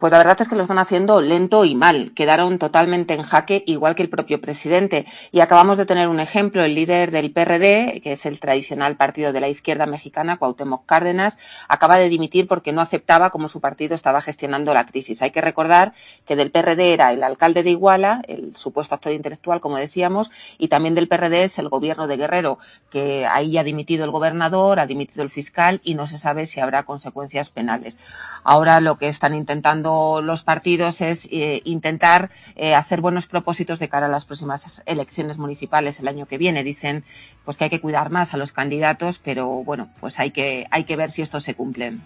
Pues 0.00 0.12
la 0.12 0.16
verdad 0.16 0.40
es 0.40 0.48
que 0.48 0.56
lo 0.56 0.62
están 0.62 0.78
haciendo 0.78 1.20
lento 1.20 1.66
y 1.66 1.74
mal. 1.74 2.12
Quedaron 2.14 2.58
totalmente 2.58 3.12
en 3.12 3.22
jaque, 3.22 3.62
igual 3.66 3.94
que 3.94 4.02
el 4.02 4.08
propio 4.08 4.40
presidente. 4.40 5.04
Y 5.30 5.40
acabamos 5.40 5.76
de 5.76 5.84
tener 5.84 6.08
un 6.08 6.20
ejemplo. 6.20 6.64
El 6.64 6.74
líder 6.74 7.10
del 7.10 7.32
PRD, 7.32 8.00
que 8.02 8.12
es 8.12 8.24
el 8.24 8.40
tradicional 8.40 8.96
partido 8.96 9.34
de 9.34 9.42
la 9.42 9.50
izquierda 9.50 9.84
mexicana, 9.84 10.38
Cuauhtémoc 10.38 10.86
Cárdenas, 10.86 11.38
acaba 11.68 11.98
de 11.98 12.08
dimitir 12.08 12.48
porque 12.48 12.72
no 12.72 12.80
aceptaba 12.80 13.28
cómo 13.28 13.48
su 13.48 13.60
partido 13.60 13.94
estaba 13.94 14.22
gestionando 14.22 14.72
la 14.72 14.86
crisis. 14.86 15.20
Hay 15.20 15.32
que 15.32 15.42
recordar 15.42 15.92
que 16.24 16.34
del 16.34 16.50
PRD 16.50 16.94
era 16.94 17.12
el 17.12 17.22
alcalde 17.22 17.62
de 17.62 17.72
Iguala, 17.72 18.22
el 18.26 18.56
supuesto 18.56 18.94
actor 18.94 19.12
intelectual, 19.12 19.60
como 19.60 19.76
decíamos, 19.76 20.30
y 20.56 20.68
también 20.68 20.94
del 20.94 21.08
PRD 21.08 21.42
es 21.44 21.58
el 21.58 21.68
gobierno 21.68 22.06
de 22.06 22.16
Guerrero, 22.16 22.58
que 22.88 23.26
ahí 23.26 23.58
ha 23.58 23.64
dimitido 23.64 24.06
el 24.06 24.12
gobernador, 24.12 24.80
ha 24.80 24.86
dimitido 24.86 25.22
el 25.24 25.30
fiscal 25.30 25.82
y 25.84 25.94
no 25.94 26.06
se 26.06 26.16
sabe 26.16 26.46
si 26.46 26.58
habrá 26.58 26.84
consecuencias 26.84 27.50
penales. 27.50 27.98
Ahora 28.44 28.80
lo 28.80 28.96
que 28.96 29.08
están 29.08 29.34
intentando 29.34 29.89
los 30.22 30.42
partidos 30.42 31.00
es 31.00 31.28
eh, 31.30 31.62
intentar 31.64 32.30
eh, 32.56 32.74
hacer 32.74 33.00
buenos 33.00 33.26
propósitos 33.26 33.78
de 33.78 33.88
cara 33.88 34.06
a 34.06 34.08
las 34.08 34.24
próximas 34.24 34.82
elecciones 34.86 35.38
municipales 35.38 36.00
el 36.00 36.08
año 36.08 36.26
que 36.26 36.38
viene. 36.38 36.64
Dicen 36.64 37.04
pues 37.44 37.56
que 37.56 37.64
hay 37.64 37.70
que 37.70 37.80
cuidar 37.80 38.10
más 38.10 38.34
a 38.34 38.36
los 38.36 38.52
candidatos, 38.52 39.18
pero 39.18 39.46
bueno, 39.48 39.90
pues 40.00 40.18
hay 40.18 40.30
que, 40.30 40.66
hay 40.70 40.84
que 40.84 40.96
ver 40.96 41.10
si 41.10 41.22
esto 41.22 41.40
se 41.40 41.54
cumple. 41.54 41.98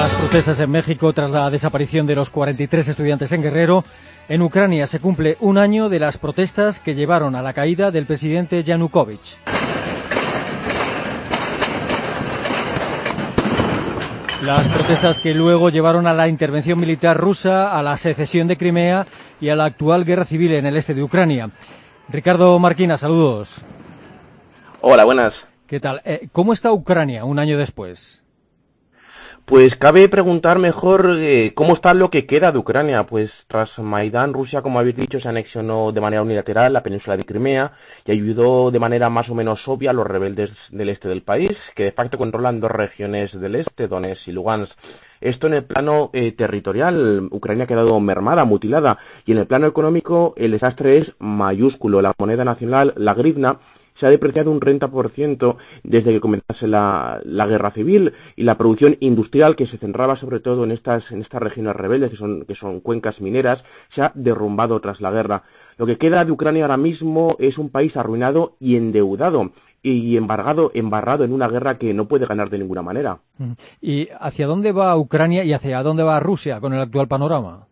Las 0.00 0.14
protestas 0.14 0.58
en 0.60 0.70
México 0.70 1.12
tras 1.12 1.30
la 1.30 1.50
desaparición 1.50 2.06
de 2.06 2.14
los 2.14 2.30
43 2.30 2.88
estudiantes 2.88 3.32
en 3.32 3.42
Guerrero. 3.42 3.84
En 4.30 4.40
Ucrania 4.40 4.86
se 4.86 4.98
cumple 4.98 5.36
un 5.40 5.58
año 5.58 5.90
de 5.90 5.98
las 5.98 6.16
protestas 6.16 6.80
que 6.80 6.94
llevaron 6.94 7.36
a 7.36 7.42
la 7.42 7.52
caída 7.52 7.90
del 7.90 8.06
presidente 8.06 8.64
Yanukovych. 8.64 9.36
Las 14.42 14.66
protestas 14.68 15.18
que 15.18 15.34
luego 15.34 15.68
llevaron 15.68 16.06
a 16.06 16.14
la 16.14 16.28
intervención 16.28 16.80
militar 16.80 17.18
rusa, 17.18 17.78
a 17.78 17.82
la 17.82 17.98
secesión 17.98 18.48
de 18.48 18.56
Crimea 18.56 19.04
y 19.38 19.50
a 19.50 19.54
la 19.54 19.66
actual 19.66 20.06
guerra 20.06 20.24
civil 20.24 20.52
en 20.52 20.64
el 20.64 20.78
este 20.78 20.94
de 20.94 21.02
Ucrania. 21.02 21.50
Ricardo 22.08 22.58
Marquina, 22.58 22.96
saludos. 22.96 23.60
Hola, 24.80 25.04
buenas. 25.04 25.34
¿Qué 25.66 25.78
tal? 25.78 26.00
Eh, 26.06 26.28
¿Cómo 26.32 26.54
está 26.54 26.72
Ucrania 26.72 27.26
un 27.26 27.38
año 27.38 27.58
después? 27.58 28.22
Pues 29.50 29.74
cabe 29.78 30.08
preguntar 30.08 30.60
mejor 30.60 31.16
eh, 31.18 31.54
cómo 31.56 31.74
está 31.74 31.92
lo 31.92 32.08
que 32.08 32.24
queda 32.24 32.52
de 32.52 32.58
Ucrania. 32.58 33.02
Pues 33.02 33.32
tras 33.48 33.76
Maidán, 33.80 34.32
Rusia, 34.32 34.62
como 34.62 34.78
habéis 34.78 34.94
dicho, 34.94 35.18
se 35.18 35.28
anexionó 35.28 35.90
de 35.90 36.00
manera 36.00 36.22
unilateral 36.22 36.72
la 36.72 36.84
península 36.84 37.16
de 37.16 37.24
Crimea 37.24 37.72
y 38.06 38.12
ayudó 38.12 38.70
de 38.70 38.78
manera 38.78 39.10
más 39.10 39.28
o 39.28 39.34
menos 39.34 39.66
obvia 39.66 39.90
a 39.90 39.92
los 39.92 40.06
rebeldes 40.06 40.50
del 40.70 40.90
este 40.90 41.08
del 41.08 41.22
país, 41.22 41.50
que 41.74 41.82
de 41.82 41.90
facto 41.90 42.16
controlan 42.16 42.60
dos 42.60 42.70
regiones 42.70 43.32
del 43.40 43.56
este, 43.56 43.88
Donetsk 43.88 44.28
y 44.28 44.32
Lugansk. 44.32 44.70
Esto 45.20 45.48
en 45.48 45.54
el 45.54 45.64
plano 45.64 46.10
eh, 46.12 46.30
territorial, 46.30 47.26
Ucrania 47.32 47.64
ha 47.64 47.66
quedado 47.66 47.98
mermada, 47.98 48.44
mutilada, 48.44 48.98
y 49.26 49.32
en 49.32 49.38
el 49.38 49.48
plano 49.48 49.66
económico 49.66 50.32
el 50.36 50.52
desastre 50.52 50.98
es 50.98 51.12
mayúsculo. 51.18 52.00
La 52.02 52.14
moneda 52.16 52.44
nacional, 52.44 52.94
la 52.96 53.14
grivna, 53.14 53.58
se 54.00 54.06
ha 54.06 54.10
depreciado 54.10 54.50
un 54.50 54.60
30% 54.60 55.56
desde 55.84 56.12
que 56.12 56.20
comenzase 56.20 56.66
la, 56.66 57.20
guerra 57.24 57.70
civil 57.72 58.14
y 58.34 58.44
la 58.44 58.56
producción 58.56 58.96
industrial 59.00 59.54
que 59.54 59.66
se 59.66 59.78
centraba 59.78 60.16
sobre 60.16 60.40
todo 60.40 60.64
en 60.64 60.72
estas, 60.72 61.08
en 61.10 61.20
estas 61.20 61.42
regiones 61.42 61.76
rebeldes, 61.76 62.10
que 62.10 62.16
son, 62.16 62.44
que 62.46 62.54
son 62.54 62.80
cuencas 62.80 63.20
mineras, 63.20 63.62
se 63.94 64.02
ha 64.02 64.12
derrumbado 64.14 64.80
tras 64.80 65.00
la 65.00 65.10
guerra. 65.10 65.42
Lo 65.76 65.86
que 65.86 65.98
queda 65.98 66.24
de 66.24 66.32
Ucrania 66.32 66.64
ahora 66.64 66.76
mismo 66.76 67.36
es 67.38 67.58
un 67.58 67.70
país 67.70 67.96
arruinado 67.96 68.56
y 68.58 68.76
endeudado 68.76 69.52
y 69.82 70.16
embargado, 70.16 70.70
embarrado 70.74 71.24
en 71.24 71.32
una 71.32 71.48
guerra 71.48 71.78
que 71.78 71.94
no 71.94 72.06
puede 72.06 72.26
ganar 72.26 72.50
de 72.50 72.58
ninguna 72.58 72.82
manera. 72.82 73.20
Mm. 73.38 73.52
¿Y 73.80 74.08
hacia 74.18 74.46
dónde 74.46 74.72
va 74.72 74.96
Ucrania 74.96 75.44
y 75.44 75.52
hacia 75.52 75.82
dónde 75.82 76.02
va 76.02 76.20
Rusia 76.20 76.60
con 76.60 76.74
el 76.74 76.80
actual 76.80 77.08
panorama? 77.08 77.69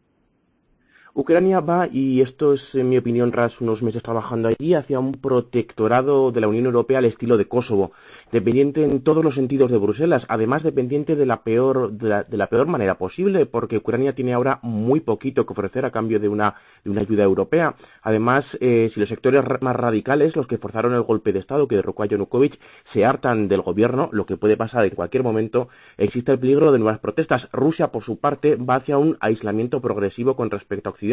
Ucrania 1.19 1.59
va, 1.59 1.89
y 1.91 2.21
esto 2.21 2.53
es 2.53 2.61
en 2.75 2.91
mi 2.91 2.97
opinión 2.97 3.33
tras 3.33 3.61
unos 3.61 3.83
meses 3.83 4.05
trabajando 4.05 4.47
allí, 4.47 4.75
hacia 4.75 5.01
un 5.01 5.15
protectorado 5.15 6.31
de 6.31 6.41
la 6.41 6.47
Unión 6.47 6.67
Europea 6.67 6.99
al 6.99 7.07
estilo 7.07 7.37
de 7.37 7.49
Kosovo 7.49 7.91
dependiente 8.33 8.85
en 8.85 9.03
todos 9.03 9.25
los 9.25 9.35
sentidos 9.35 9.71
de 9.71 9.79
Bruselas, 9.79 10.23
además 10.29 10.63
dependiente 10.63 11.17
de 11.17 11.27
la 11.27 11.43
peor, 11.43 11.93
de 11.93 12.37
la, 12.37 12.47
peor 12.47 12.67
manera 12.67 12.97
posible, 12.97 13.47
porque 13.47 13.79
Ucrania 13.79 14.15
tiene 14.15 14.35
ahora 14.35 14.59
muy 14.63 15.01
poquito 15.01 15.47
que 15.47 15.53
ofrecer 15.53 15.85
a 15.85 15.91
cambio 15.91 16.21
de 16.21 16.29
una, 16.29 16.55
de 16.85 16.91
una 16.91 17.01
ayuda 17.01 17.25
europea. 17.25 17.75
Además, 18.03 18.45
eh, 18.61 18.91
si 18.93 19.01
los 19.01 19.09
sectores 19.09 19.43
más 19.61 19.77
radicales, 19.77 20.37
los 20.37 20.47
que 20.47 20.59
forzaron 20.59 20.95
el 20.95 21.03
golpe 21.03 21.33
de 21.33 21.39
Estado 21.39 21.69
que 21.69 21.77
derrocó 21.77 22.03
a 22.03 22.07
Yanukovych, 22.07 22.59
se 22.93 23.05
hartan 23.05 23.49
del 23.49 23.63
gobierno, 23.63 24.09
lo 24.13 24.27
que 24.27 24.37
puede 24.37 24.57
pasar 24.57 24.85
en 24.85 24.95
cualquier 24.95 25.23
momento, 25.23 25.69
existe 25.97 26.33
el 26.33 26.39
peligro 26.39 26.73
de 26.73 26.79
nuevas 26.79 27.01
protestas. 27.01 27.49
Rusia, 27.53 27.89
por 27.89 28.05
su 28.05 28.19
parte, 28.19 28.57
va 28.57 28.77
hacia 28.77 28.99
un 28.99 29.17
aislamiento 29.21 29.81
progresivo 29.81 30.37
con 30.37 30.51
respecto 30.51 30.89
a 30.89 30.93
Occidente 30.93 31.08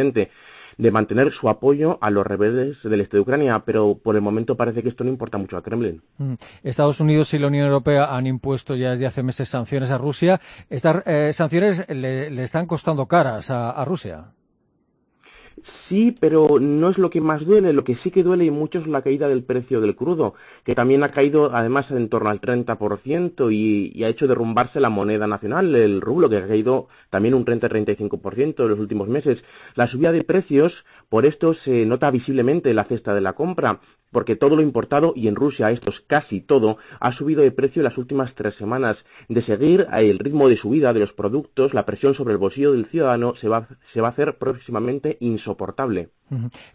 de 0.78 0.92
mantener 0.92 1.32
su 1.34 1.50
apoyo 1.50 1.98
a 2.02 2.10
los 2.10 2.26
rebeldes 2.26 2.78
del 2.84 3.02
este 3.02 3.18
de 3.18 3.22
Ucrania, 3.22 3.64
pero 3.66 3.98
por 3.98 4.16
el 4.16 4.22
momento 4.22 4.56
parece 4.56 4.84
que 4.84 4.90
esto 4.90 5.04
no 5.04 5.10
importa 5.10 5.38
mucho 5.38 5.56
al 5.56 5.64
Kremlin. 5.64 6.02
Mm. 6.18 6.34
Estados 6.64 7.00
Unidos 7.00 7.34
y 7.34 7.40
la 7.40 7.48
Unión 7.48 7.68
Europea 7.68 8.16
han 8.16 8.28
impuesto 8.28 8.76
ya 8.76 8.92
desde 8.92 9.06
hace 9.06 9.24
meses 9.24 9.50
sanciones 9.50 9.92
a 9.92 9.98
Rusia. 9.98 10.40
Estas 10.70 11.04
eh, 11.08 11.34
sanciones 11.34 11.88
le, 11.90 12.28
están 12.44 12.66
costando 12.66 13.06
caras 13.08 13.50
a 13.50 13.84
Rusia. 13.86 14.35
Sí, 15.90 16.16
pero 16.20 16.60
no 16.60 16.90
es 16.90 16.98
lo 16.98 17.10
que 17.10 17.22
más 17.22 17.46
duele. 17.46 17.74
Lo 17.74 17.84
que 17.84 17.96
sí 17.98 18.12
que 18.12 18.24
duele 18.24 18.46
y 18.46 18.52
mucho 18.52 18.80
es 18.80 18.88
la 18.88 19.02
caída 19.02 19.28
del 19.28 19.44
precio 19.44 19.82
del 19.82 19.96
crudo, 19.96 20.34
que 20.64 20.76
también 20.76 21.04
ha 21.04 21.12
caído 21.12 21.56
además 21.56 21.90
en 21.92 22.10
torno 22.10 22.30
al 22.30 22.42
30% 22.42 23.52
y, 23.52 23.92
y 23.94 24.04
ha 24.04 24.10
hecho 24.10 24.28
derrumbarse 24.28 24.80
la 24.80 24.90
moneda 24.90 25.28
nacional, 25.28 25.76
el 25.76 26.02
rublo, 26.02 26.30
que 26.30 26.38
ha 26.38 26.48
caído 26.48 26.88
también 27.10 27.34
un 27.34 27.46
30-35% 27.46 28.64
en 28.64 28.70
los 28.70 28.80
últimos 28.80 29.08
meses. 29.08 29.44
La 29.76 29.88
subida 29.88 30.12
de 30.12 30.24
precios, 30.24 30.74
por 31.10 31.26
esto 31.26 31.54
se 31.54 31.86
nota 31.86 32.10
visiblemente 32.12 32.70
en 32.70 32.76
la 32.76 32.86
cesta 32.86 33.14
de 33.14 33.22
la 33.22 33.34
compra 33.34 33.80
porque 34.16 34.38
todo 34.38 34.56
lo 34.56 34.62
importado, 34.62 35.12
y 35.14 35.28
en 35.28 35.36
Rusia 35.36 35.72
esto 35.72 35.90
es 35.90 36.00
casi 36.08 36.40
todo, 36.40 36.78
ha 37.02 37.12
subido 37.12 37.42
de 37.42 37.52
precio 37.52 37.82
en 37.82 37.84
las 37.84 37.98
últimas 37.98 38.34
tres 38.34 38.56
semanas. 38.56 38.96
De 39.28 39.44
seguir 39.44 39.88
el 39.92 40.20
ritmo 40.20 40.48
de 40.48 40.56
subida 40.56 40.94
de 40.94 41.02
los 41.02 41.12
productos, 41.12 41.74
la 41.74 41.86
presión 41.86 42.16
sobre 42.16 42.32
el 42.32 42.38
bolsillo 42.38 42.72
del 42.72 42.86
ciudadano 42.86 43.36
se 43.36 43.50
va, 43.50 43.68
se 43.94 44.00
va 44.00 44.08
a 44.08 44.12
hacer 44.12 44.38
próximamente 44.38 45.18
insoportable. 45.20 46.08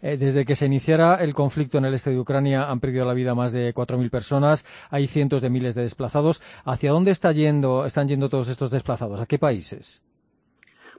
Eh, 0.03 0.17
desde 0.17 0.45
que 0.45 0.53
se 0.53 0.67
iniciara 0.67 1.15
el 1.15 1.33
conflicto 1.33 1.79
en 1.79 1.85
el 1.85 1.95
este 1.95 2.11
de 2.11 2.19
Ucrania 2.19 2.69
han 2.69 2.79
perdido 2.79 3.05
la 3.05 3.15
vida 3.15 3.33
más 3.33 3.51
de 3.51 3.73
4.000 3.73 4.11
personas, 4.11 4.63
hay 4.91 5.07
cientos 5.07 5.41
de 5.41 5.49
miles 5.49 5.73
de 5.73 5.81
desplazados. 5.81 6.43
¿Hacia 6.63 6.91
dónde 6.91 7.09
está 7.09 7.31
yendo, 7.31 7.87
están 7.87 8.07
yendo 8.07 8.29
todos 8.29 8.49
estos 8.49 8.69
desplazados? 8.69 9.19
¿A 9.19 9.25
qué 9.25 9.39
países? 9.39 10.03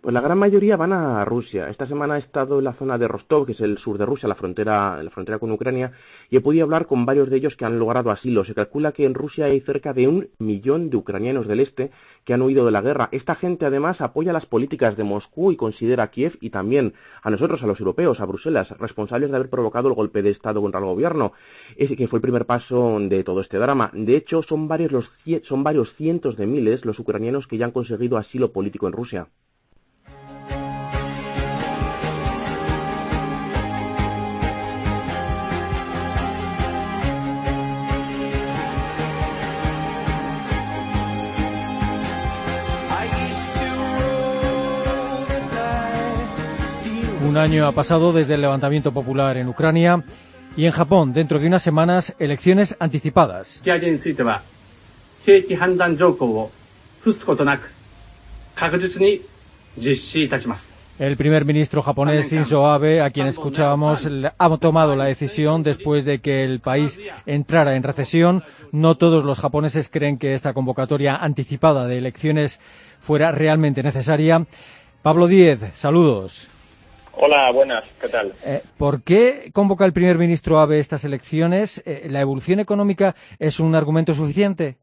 Pues 0.02 0.14
la 0.14 0.20
gran 0.20 0.36
mayoría 0.36 0.76
van 0.76 0.92
a 0.92 1.24
Rusia. 1.24 1.68
Esta 1.68 1.86
semana 1.86 2.16
he 2.16 2.18
estado 2.18 2.58
en 2.58 2.64
la 2.64 2.72
zona 2.72 2.98
de 2.98 3.06
Rostov, 3.06 3.46
que 3.46 3.52
es 3.52 3.60
el 3.60 3.78
sur 3.78 3.98
de 3.98 4.04
Rusia, 4.04 4.28
la 4.28 4.34
frontera, 4.34 5.00
la 5.00 5.10
frontera 5.10 5.38
con 5.38 5.52
Ucrania, 5.52 5.92
y 6.28 6.36
he 6.36 6.40
podido 6.40 6.64
hablar 6.64 6.88
con 6.88 7.06
varios 7.06 7.30
de 7.30 7.36
ellos 7.36 7.54
que 7.54 7.64
han 7.64 7.78
logrado 7.78 8.10
asilo. 8.10 8.44
Se 8.44 8.52
calcula 8.52 8.90
que 8.90 9.04
en 9.04 9.14
Rusia 9.14 9.44
hay 9.44 9.60
cerca 9.60 9.92
de 9.92 10.08
un 10.08 10.28
millón 10.40 10.90
de 10.90 10.96
ucranianos 10.96 11.46
del 11.46 11.60
este 11.60 11.92
que 12.24 12.34
han 12.34 12.42
huido 12.42 12.64
de 12.64 12.72
la 12.72 12.80
guerra. 12.80 13.10
Esta 13.12 13.36
gente 13.36 13.64
además 13.64 14.00
apoya 14.00 14.32
las 14.32 14.44
políticas 14.44 14.96
de 14.96 15.04
Moscú 15.04 15.52
y 15.52 15.56
considera 15.56 16.02
a 16.02 16.10
Kiev 16.10 16.36
y 16.40 16.50
también 16.50 16.94
a 17.22 17.30
nosotros, 17.30 17.62
a 17.62 17.68
los 17.68 17.78
europeos, 17.78 18.18
a 18.18 18.24
Bruselas, 18.24 18.76
responsables 18.80 19.30
de 19.30 19.36
haber 19.36 19.50
provocado 19.50 19.86
el 19.86 19.94
golpe 19.94 20.20
de 20.20 20.30
Estado 20.30 20.60
contra 20.60 20.80
el 20.80 20.86
gobierno, 20.86 21.32
ese 21.76 21.94
que 21.94 22.08
fue 22.08 22.16
el 22.16 22.22
primer 22.22 22.44
paso 22.44 22.98
de 22.98 23.22
todo 23.22 23.40
este 23.40 23.56
drama. 23.56 23.92
De 23.92 24.16
hecho, 24.16 24.42
son 24.42 24.66
varios, 24.66 24.90
los, 24.90 25.08
son 25.44 25.62
varios 25.62 25.94
cientos 25.94 26.36
de 26.36 26.46
miles 26.46 26.84
los 26.84 26.98
ucranianos 26.98 27.46
que 27.46 27.56
ya 27.56 27.66
han 27.66 27.70
conseguido 27.70 28.16
asilo 28.16 28.50
político 28.50 28.88
en 28.88 28.94
Rusia. 28.94 29.28
Un 47.32 47.38
año 47.38 47.66
ha 47.66 47.72
pasado 47.72 48.12
desde 48.12 48.34
el 48.34 48.42
levantamiento 48.42 48.92
popular 48.92 49.38
en 49.38 49.48
Ucrania 49.48 50.04
y 50.54 50.66
en 50.66 50.70
Japón, 50.70 51.14
dentro 51.14 51.38
de 51.38 51.46
unas 51.46 51.62
semanas, 51.62 52.14
elecciones 52.18 52.76
anticipadas. 52.78 53.62
El 60.98 61.16
primer 61.16 61.46
ministro 61.46 61.80
japonés 61.80 62.30
Shinzo 62.30 62.66
Abe, 62.66 63.00
a 63.00 63.08
quien 63.08 63.26
escuchábamos, 63.28 64.06
ha 64.36 64.56
tomado 64.58 64.94
la 64.94 65.06
decisión 65.06 65.62
después 65.62 66.04
de 66.04 66.18
que 66.18 66.44
el 66.44 66.60
país 66.60 67.00
entrara 67.24 67.76
en 67.76 67.82
recesión. 67.82 68.44
No 68.72 68.98
todos 68.98 69.24
los 69.24 69.40
japoneses 69.40 69.88
creen 69.88 70.18
que 70.18 70.34
esta 70.34 70.52
convocatoria 70.52 71.16
anticipada 71.16 71.86
de 71.86 71.96
elecciones 71.96 72.60
fuera 73.00 73.32
realmente 73.32 73.82
necesaria. 73.82 74.44
Pablo 75.00 75.28
Díez, 75.28 75.60
saludos. 75.72 76.50
Hola, 77.14 77.50
buenas, 77.50 77.84
¿qué 78.00 78.08
tal? 78.08 78.32
Eh, 78.44 78.62
¿Por 78.78 79.02
qué 79.02 79.50
convoca 79.52 79.84
el 79.84 79.92
primer 79.92 80.16
ministro 80.16 80.58
Abe 80.58 80.78
estas 80.78 81.04
elecciones? 81.04 81.82
Eh, 81.86 82.06
¿La 82.08 82.20
evolución 82.20 82.58
económica 82.58 83.14
es 83.38 83.60
un 83.60 83.74
argumento 83.74 84.14
suficiente? 84.14 84.76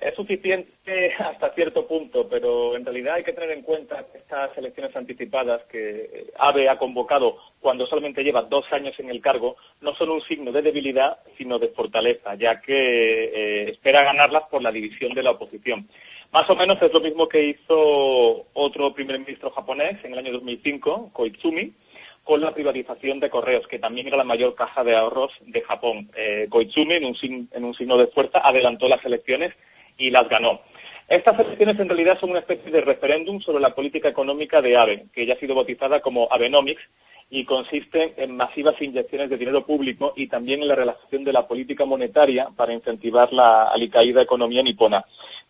Es 0.00 0.14
suficiente 0.14 1.14
hasta 1.18 1.54
cierto 1.54 1.86
punto, 1.86 2.28
pero 2.28 2.76
en 2.76 2.84
realidad 2.84 3.14
hay 3.14 3.24
que 3.24 3.32
tener 3.32 3.50
en 3.52 3.62
cuenta 3.62 4.04
que 4.12 4.18
estas 4.18 4.56
elecciones 4.58 4.94
anticipadas 4.94 5.62
que 5.64 6.26
AVE 6.36 6.68
ha 6.68 6.78
convocado 6.78 7.38
cuando 7.60 7.86
solamente 7.86 8.22
lleva 8.22 8.42
dos 8.42 8.66
años 8.72 8.94
en 8.98 9.08
el 9.08 9.22
cargo 9.22 9.56
no 9.80 9.94
son 9.94 10.10
un 10.10 10.22
signo 10.22 10.52
de 10.52 10.62
debilidad, 10.62 11.20
sino 11.38 11.58
de 11.58 11.68
fortaleza, 11.68 12.34
ya 12.34 12.60
que 12.60 13.24
eh, 13.24 13.70
espera 13.70 14.04
ganarlas 14.04 14.42
por 14.50 14.62
la 14.62 14.72
división 14.72 15.14
de 15.14 15.22
la 15.22 15.30
oposición. 15.30 15.88
Más 16.32 16.48
o 16.50 16.56
menos 16.56 16.80
es 16.82 16.92
lo 16.92 17.00
mismo 17.00 17.28
que 17.28 17.42
hizo 17.42 18.46
otro 18.52 18.92
primer 18.92 19.18
ministro 19.18 19.50
japonés 19.50 20.04
en 20.04 20.12
el 20.12 20.18
año 20.18 20.32
2005, 20.32 21.10
Koizumi, 21.12 21.72
con 22.24 22.40
la 22.40 22.52
privatización 22.52 23.20
de 23.20 23.30
correos, 23.30 23.66
que 23.68 23.78
también 23.78 24.08
era 24.08 24.16
la 24.16 24.24
mayor 24.24 24.54
caja 24.54 24.82
de 24.82 24.96
ahorros 24.96 25.32
de 25.42 25.62
Japón. 25.62 26.10
Eh, 26.16 26.46
Koizumi, 26.50 26.94
en 26.94 27.04
un, 27.04 27.48
en 27.52 27.64
un 27.64 27.74
signo 27.74 27.96
de 27.96 28.08
fuerza, 28.08 28.40
adelantó 28.42 28.88
las 28.88 29.04
elecciones 29.04 29.54
y 29.96 30.10
las 30.10 30.28
ganó. 30.28 30.60
Estas 31.08 31.38
elecciones 31.38 31.78
en 31.78 31.88
realidad 31.88 32.18
son 32.18 32.30
una 32.30 32.40
especie 32.40 32.70
de 32.70 32.80
referéndum 32.80 33.40
sobre 33.40 33.60
la 33.60 33.74
política 33.74 34.08
económica 34.08 34.60
de 34.60 34.76
Abe, 34.76 35.06
que 35.14 35.24
ya 35.24 35.34
ha 35.34 35.38
sido 35.38 35.54
bautizada 35.54 36.00
como 36.00 36.26
Abenomics 36.32 36.82
y 37.30 37.44
consiste 37.44 38.14
en 38.16 38.36
masivas 38.36 38.80
inyecciones 38.80 39.30
de 39.30 39.36
dinero 39.36 39.64
público 39.64 40.12
y 40.16 40.26
también 40.26 40.62
en 40.62 40.68
la 40.68 40.74
relación 40.74 41.24
de 41.24 41.32
la 41.32 41.46
política 41.46 41.84
monetaria 41.84 42.48
para 42.56 42.72
incentivar 42.72 43.32
la 43.32 43.68
alicaída 43.68 44.22
economía 44.22 44.62
nipona 44.62 45.04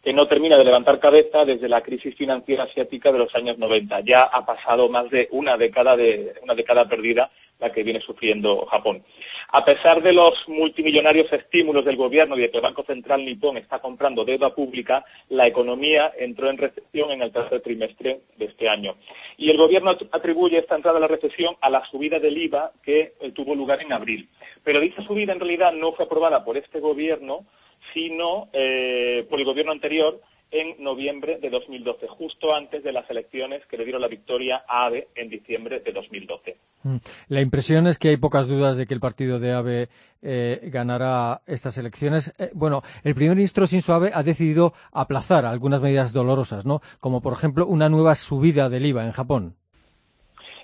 que 0.06 0.12
no 0.12 0.28
termina 0.28 0.56
de 0.56 0.62
levantar 0.62 1.00
cabeza 1.00 1.44
desde 1.44 1.68
la 1.68 1.80
crisis 1.80 2.14
financiera 2.14 2.62
asiática 2.62 3.10
de 3.10 3.18
los 3.18 3.34
años 3.34 3.58
90. 3.58 4.02
Ya 4.02 4.22
ha 4.22 4.46
pasado 4.46 4.88
más 4.88 5.10
de 5.10 5.26
una 5.32 5.56
década, 5.56 5.96
de, 5.96 6.32
una 6.44 6.54
década 6.54 6.88
perdida 6.88 7.28
la 7.58 7.72
que 7.72 7.82
viene 7.82 8.00
sufriendo 8.00 8.66
Japón. 8.66 9.02
A 9.48 9.64
pesar 9.64 10.04
de 10.04 10.12
los 10.12 10.32
multimillonarios 10.46 11.32
estímulos 11.32 11.84
del 11.84 11.96
gobierno 11.96 12.36
y 12.36 12.42
de 12.42 12.52
que 12.52 12.58
el 12.58 12.62
Banco 12.62 12.84
Central 12.84 13.24
nipón 13.24 13.56
está 13.56 13.80
comprando 13.80 14.24
deuda 14.24 14.54
pública, 14.54 15.04
la 15.28 15.48
economía 15.48 16.12
entró 16.16 16.50
en 16.50 16.58
recesión 16.58 17.10
en 17.10 17.22
el 17.22 17.32
tercer 17.32 17.60
trimestre 17.62 18.20
de 18.36 18.44
este 18.44 18.68
año. 18.68 18.94
Y 19.36 19.50
el 19.50 19.56
gobierno 19.56 19.90
atribuye 20.12 20.58
esta 20.58 20.76
entrada 20.76 20.98
a 20.98 21.00
la 21.00 21.08
recesión 21.08 21.56
a 21.60 21.68
la 21.68 21.84
subida 21.90 22.20
del 22.20 22.38
IVA 22.38 22.70
que 22.84 23.14
eh, 23.18 23.32
tuvo 23.32 23.56
lugar 23.56 23.82
en 23.82 23.92
abril. 23.92 24.28
Pero 24.62 24.78
dicha 24.78 25.02
subida 25.02 25.32
en 25.32 25.40
realidad 25.40 25.72
no 25.72 25.94
fue 25.94 26.04
aprobada 26.04 26.44
por 26.44 26.56
este 26.56 26.78
gobierno, 26.78 27.44
sino 27.92 28.48
eh, 28.52 29.26
por 29.28 29.38
el 29.38 29.44
gobierno 29.44 29.72
anterior 29.72 30.20
en 30.50 30.82
noviembre 30.82 31.38
de 31.38 31.50
2012, 31.50 32.06
justo 32.06 32.54
antes 32.54 32.82
de 32.84 32.92
las 32.92 33.08
elecciones 33.10 33.66
que 33.66 33.76
le 33.76 33.84
dieron 33.84 34.00
la 34.00 34.08
victoria 34.08 34.64
a 34.68 34.86
ABE 34.86 35.08
en 35.14 35.28
diciembre 35.28 35.80
de 35.80 35.92
2012. 35.92 36.56
Mm. 36.84 36.96
La 37.28 37.40
impresión 37.40 37.86
es 37.86 37.98
que 37.98 38.10
hay 38.10 38.16
pocas 38.16 38.46
dudas 38.46 38.76
de 38.76 38.86
que 38.86 38.94
el 38.94 39.00
partido 39.00 39.40
de 39.40 39.52
ABE 39.52 39.88
eh, 40.22 40.60
ganará 40.64 41.42
estas 41.46 41.76
elecciones. 41.78 42.32
Eh, 42.38 42.50
bueno, 42.52 42.82
el 43.02 43.14
primer 43.14 43.36
ministro 43.36 43.66
Shinzo 43.66 43.94
Abe 43.94 44.12
ha 44.14 44.22
decidido 44.22 44.72
aplazar 44.92 45.44
algunas 45.46 45.82
medidas 45.82 46.12
dolorosas, 46.12 46.64
¿no? 46.64 46.80
Como 47.00 47.20
por 47.20 47.32
ejemplo 47.32 47.66
una 47.66 47.88
nueva 47.88 48.14
subida 48.14 48.68
del 48.68 48.86
IVA 48.86 49.04
en 49.04 49.12
Japón. 49.12 49.56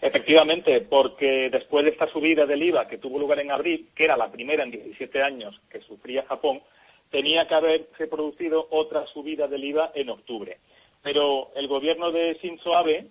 Efectivamente, 0.01 0.81
porque 0.81 1.49
después 1.51 1.85
de 1.85 1.91
esta 1.91 2.09
subida 2.09 2.45
del 2.45 2.63
IVA 2.63 2.89
que 2.89 2.99
tuvo 2.99 3.21
lugar 3.21 3.39
en 3.39 3.53
abril, 3.53 3.89
que 3.95 4.05
era 4.05 4.17
la 4.17 4.33
primera 4.33 4.65
en 4.65 4.73
17 4.73 5.23
años 5.23 5.61
que 5.71 5.81
sufría 5.81 6.25
Japón, 6.25 6.61
tenía 7.13 7.47
que 7.47 7.55
haberse 7.55 8.09
producido 8.09 8.67
otra 8.71 9.07
subida 9.07 9.47
del 9.47 9.63
IVA 9.63 9.93
en 9.95 10.11
octubre. 10.11 10.59
Pero 11.03 11.51
el 11.55 11.69
gobierno 11.69 12.11
de 12.11 12.37
Shinzo 12.43 12.75
Abe 12.75 13.07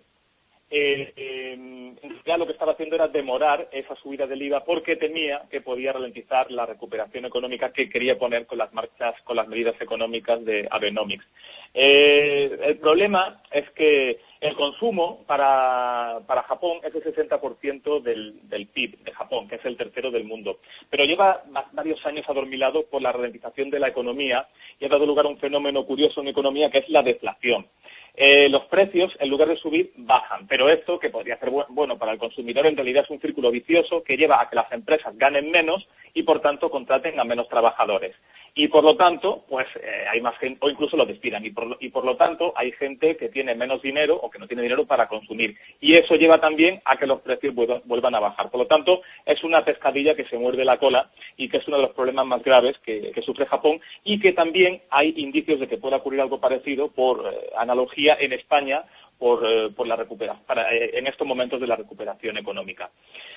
eh, 0.74 1.12
en 1.17 1.98
realidad 2.01 2.39
lo 2.39 2.46
que 2.46 2.53
estaba 2.53 2.72
haciendo 2.72 2.96
era 2.96 3.10
demorar 3.10 3.67
esa 3.74 3.93
subida 3.98 4.25
del 4.25 4.41
IVA 4.41 4.63
porque 4.63 4.96
temía 4.96 5.43
que 5.50 5.60
podía 5.60 5.91
ralentizar 5.91 6.50
la 6.50 6.65
recuperación 6.65 7.25
económica 7.25 7.74
que 7.74 7.89
quería 7.89 8.17
poner 8.17 8.46
con 8.46 8.58
las 8.58 8.74
marchas, 8.74 9.15
con 9.24 9.36
las 9.36 9.50
medidas 9.50 9.75
económicas 9.81 10.43
de 10.46 10.70
Abenomics. 10.72 11.25
Eh, 11.74 12.58
el 12.63 12.77
problema 12.77 13.41
es 13.51 13.70
que 13.72 14.20
el 14.41 14.55
consumo 14.55 15.24
para, 15.27 16.24
Japón 16.48 16.79
es 16.83 16.95
el 16.95 17.03
60% 17.03 18.01
del, 18.01 18.50
del, 18.50 18.67
PIB 18.67 19.03
de 19.03 19.12
Japón, 19.12 19.48
que 19.48 19.55
es 19.55 19.65
el 19.65 19.77
tercero 19.77 20.10
del 20.10 20.24
mundo. 20.24 20.57
Pero 20.89 21.05
lleva 21.05 21.43
varios 21.74 22.03
años 22.07 22.25
adormilado 22.27 22.83
por 22.88 23.03
la 23.03 23.12
ralentización 23.12 23.69
de 23.69 23.79
la 23.79 23.89
economía 23.89 24.48
y 24.79 24.86
ha 24.86 24.89
dado 24.89 25.05
lugar 25.05 25.27
a 25.27 25.29
un 25.29 25.38
fenómeno 25.38 25.86
curioso 25.86 26.21
en 26.21 26.29
economía 26.29 26.71
que 26.71 26.79
es 26.79 26.89
la 26.89 27.03
deflación. 27.03 27.67
Eh, 28.15 28.50
los 28.50 28.65
precios, 28.65 29.13
en 29.19 29.29
lugar 29.29 29.48
de 29.48 29.57
subir, 29.57 29.93
bajan. 29.95 30.48
Pero 30.48 30.69
esto, 30.69 31.00
que 31.00 31.10
podría 31.10 31.38
ser 31.38 31.51
bueno 31.69 31.98
para 31.98 32.12
el 32.12 32.17
consumidor, 32.17 32.65
en 32.65 32.75
realidad 32.75 33.03
es 33.03 33.10
un 33.10 33.21
círculo 33.21 33.51
vicioso 33.51 34.03
que 34.03 34.17
lleva 34.17 34.41
a 34.41 34.50
que 34.50 34.55
las 34.55 34.71
empresas 34.71 35.15
ganen 35.17 35.50
menos 35.51 35.88
y, 36.13 36.24
por 36.24 36.41
tanto, 36.41 36.69
contraten 36.69 37.19
a 37.19 37.24
menos 37.24 37.48
trabajadores. 37.48 38.15
Y, 38.53 38.67
por 38.67 38.84
lo 38.84 38.98
tanto, 38.98 39.46
pues 39.48 39.65
eh, 39.75 40.05
hay 40.12 40.20
más 40.22 40.38
gente, 40.38 40.58
o 40.62 40.70
incluso 40.70 40.98
lo 40.98 41.05
despidan. 41.05 41.46
Y 41.46 41.51
por, 41.51 41.77
y, 41.79 41.89
por 41.89 42.03
lo 42.03 42.17
tanto, 42.17 42.53
hay 42.55 42.72
gente 42.74 43.15
que 43.15 43.29
tiene 43.29 43.55
menos 43.55 43.81
dinero 43.81 44.15
o 44.15 44.29
que 44.29 44.39
no 44.39 44.48
tiene 44.48 44.63
dinero 44.63 44.86
para 44.86 45.08
consumir. 45.08 45.58
Y 45.79 45.96
eso 45.96 46.15
lleva 46.15 46.39
también 46.39 46.81
a 46.84 46.98
que 46.98 47.08
los 47.08 47.22
precios 47.22 47.55
vuelvan, 47.55 48.15
a 48.15 48.20
bajar. 48.20 48.51
Por 48.51 48.60
lo 48.60 48.67
tanto, 48.67 49.01
es 49.25 49.43
una 49.43 49.63
pescadilla 49.63 50.15
que 50.15 50.25
se 50.25 50.38
muerde 50.38 50.65
la 50.65 50.77
cola 50.77 51.10
y 51.38 51.48
que 51.48 51.58
es 51.58 51.67
uno 51.67 51.77
de 51.77 51.84
los 51.84 51.93
problemas 51.93 52.25
más 52.25 52.43
graves 52.43 52.77
que, 52.84 53.13
sufre 53.22 53.46
Japón 53.46 53.79
y 54.03 54.20
que 54.20 54.34
también 54.34 54.81
hay 54.89 55.13
indicios 55.15 55.60
de 55.60 55.67
que 55.67 55.77
pueda 55.77 55.98
ocurrir 55.98 56.22
algo 56.22 56.39
parecido 56.39 56.89
por 56.89 57.25
eh, 57.27 57.51
analogía 57.55 58.17
en 58.20 58.34
España 58.34 58.84
por, 59.22 59.46
eh, 59.46 59.70
la 59.86 60.72
eh, 60.72 60.92
en 60.96 61.06
estos 61.06 61.28
momentos 61.28 61.62
de 61.62 61.68
la 61.68 61.75
recuperación 61.75 62.40
económica. 62.40 62.90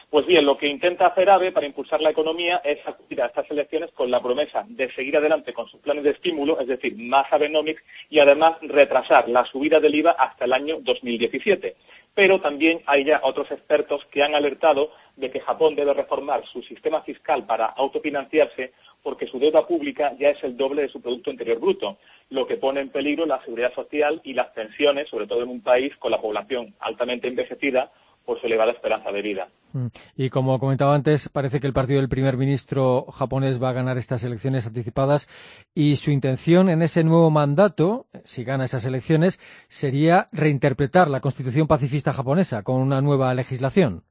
Pues 0.08 0.24
bien, 0.24 0.46
lo 0.46 0.56
que 0.56 0.66
intenta 0.66 1.08
hacer 1.08 1.28
AVE 1.28 1.52
para 1.52 1.66
impulsar 1.66 2.00
la 2.00 2.08
economía 2.08 2.62
es 2.64 2.78
acudir 2.88 3.20
a 3.20 3.26
estas 3.26 3.50
elecciones 3.50 3.90
con 3.92 4.10
la 4.10 4.22
promesa 4.22 4.64
de 4.66 4.90
seguir 4.94 5.14
adelante 5.18 5.52
con 5.52 5.68
sus 5.68 5.82
planes 5.82 6.04
de 6.04 6.12
estímulo, 6.12 6.58
es 6.58 6.68
decir, 6.68 6.96
más 6.96 7.30
Abenomics, 7.30 7.82
y 8.08 8.18
además 8.18 8.56
retrasar 8.62 9.28
la 9.28 9.44
subida 9.44 9.78
del 9.78 9.94
IVA 9.94 10.12
hasta 10.12 10.46
el 10.46 10.54
año 10.54 10.78
2017. 10.80 11.76
Pero 12.14 12.40
también 12.40 12.80
hay 12.86 13.04
ya 13.04 13.20
otros 13.24 13.50
expertos 13.50 14.04
que 14.10 14.22
han 14.22 14.34
alertado 14.34 14.92
de 15.16 15.30
que 15.30 15.40
Japón 15.40 15.74
debe 15.74 15.94
reformar 15.94 16.44
su 16.46 16.62
sistema 16.62 17.02
fiscal 17.02 17.44
para 17.44 17.66
autofinanciarse 17.66 18.72
porque 19.02 19.26
su 19.26 19.38
deuda 19.38 19.66
pública 19.66 20.14
ya 20.18 20.30
es 20.30 20.42
el 20.44 20.56
doble 20.56 20.82
de 20.82 20.88
su 20.88 21.00
Producto 21.00 21.30
Interior 21.30 21.58
Bruto, 21.58 21.98
lo 22.30 22.46
que 22.46 22.56
pone 22.56 22.80
en 22.80 22.88
peligro 22.88 23.26
la 23.26 23.42
seguridad 23.42 23.74
social 23.74 24.20
y 24.24 24.32
las 24.32 24.48
pensiones, 24.48 25.08
sobre 25.08 25.26
todo 25.26 25.42
en 25.42 25.50
un 25.50 25.60
país 25.60 25.94
con 25.98 26.10
la 26.10 26.20
población 26.20 26.74
altamente 26.80 27.28
envejecida 27.28 27.92
por 28.24 28.40
su 28.40 28.46
elevada 28.46 28.72
esperanza 28.72 29.12
de 29.12 29.22
vida. 29.22 29.48
Mm. 29.72 29.86
Y 30.16 30.30
como 30.30 30.58
comentaba 30.58 30.94
antes, 30.94 31.28
parece 31.28 31.60
que 31.60 31.66
el 31.66 31.72
partido 31.72 32.00
del 32.00 32.08
primer 32.08 32.36
ministro 32.36 33.06
japonés 33.12 33.62
va 33.62 33.70
a 33.70 33.74
ganar 33.74 33.98
estas 33.98 34.24
elecciones 34.24 34.66
anticipadas 34.66 35.28
y 35.74 35.96
su 35.96 36.10
intención 36.10 36.68
en 36.68 36.82
ese 36.82 37.04
nuevo 37.04 37.30
mandato, 37.30 38.06
si 38.24 38.44
gana 38.44 38.64
esas 38.64 38.86
elecciones, 38.86 39.38
sería 39.68 40.28
reinterpretar 40.32 41.08
la 41.08 41.20
constitución 41.20 41.66
pacifista 41.66 42.12
japonesa 42.12 42.62
con 42.62 42.76
una 42.76 43.00
nueva 43.00 43.34
legislación. 43.34 44.02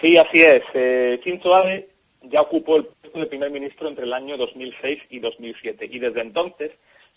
Sí, 0.00 0.16
así 0.16 0.42
es. 0.42 0.62
Eh, 0.74 1.20
Shinzo 1.24 1.54
Abe 1.54 1.88
ya 2.22 2.40
ocupó 2.40 2.76
el 2.76 2.86
puesto 2.86 3.18
de 3.18 3.26
primer 3.26 3.50
ministro 3.50 3.88
entre 3.88 4.04
el 4.04 4.12
año 4.12 4.36
2006 4.36 5.02
y 5.10 5.20
2007 5.20 5.88
y 5.90 5.98
desde 5.98 6.22
entonces 6.22 6.72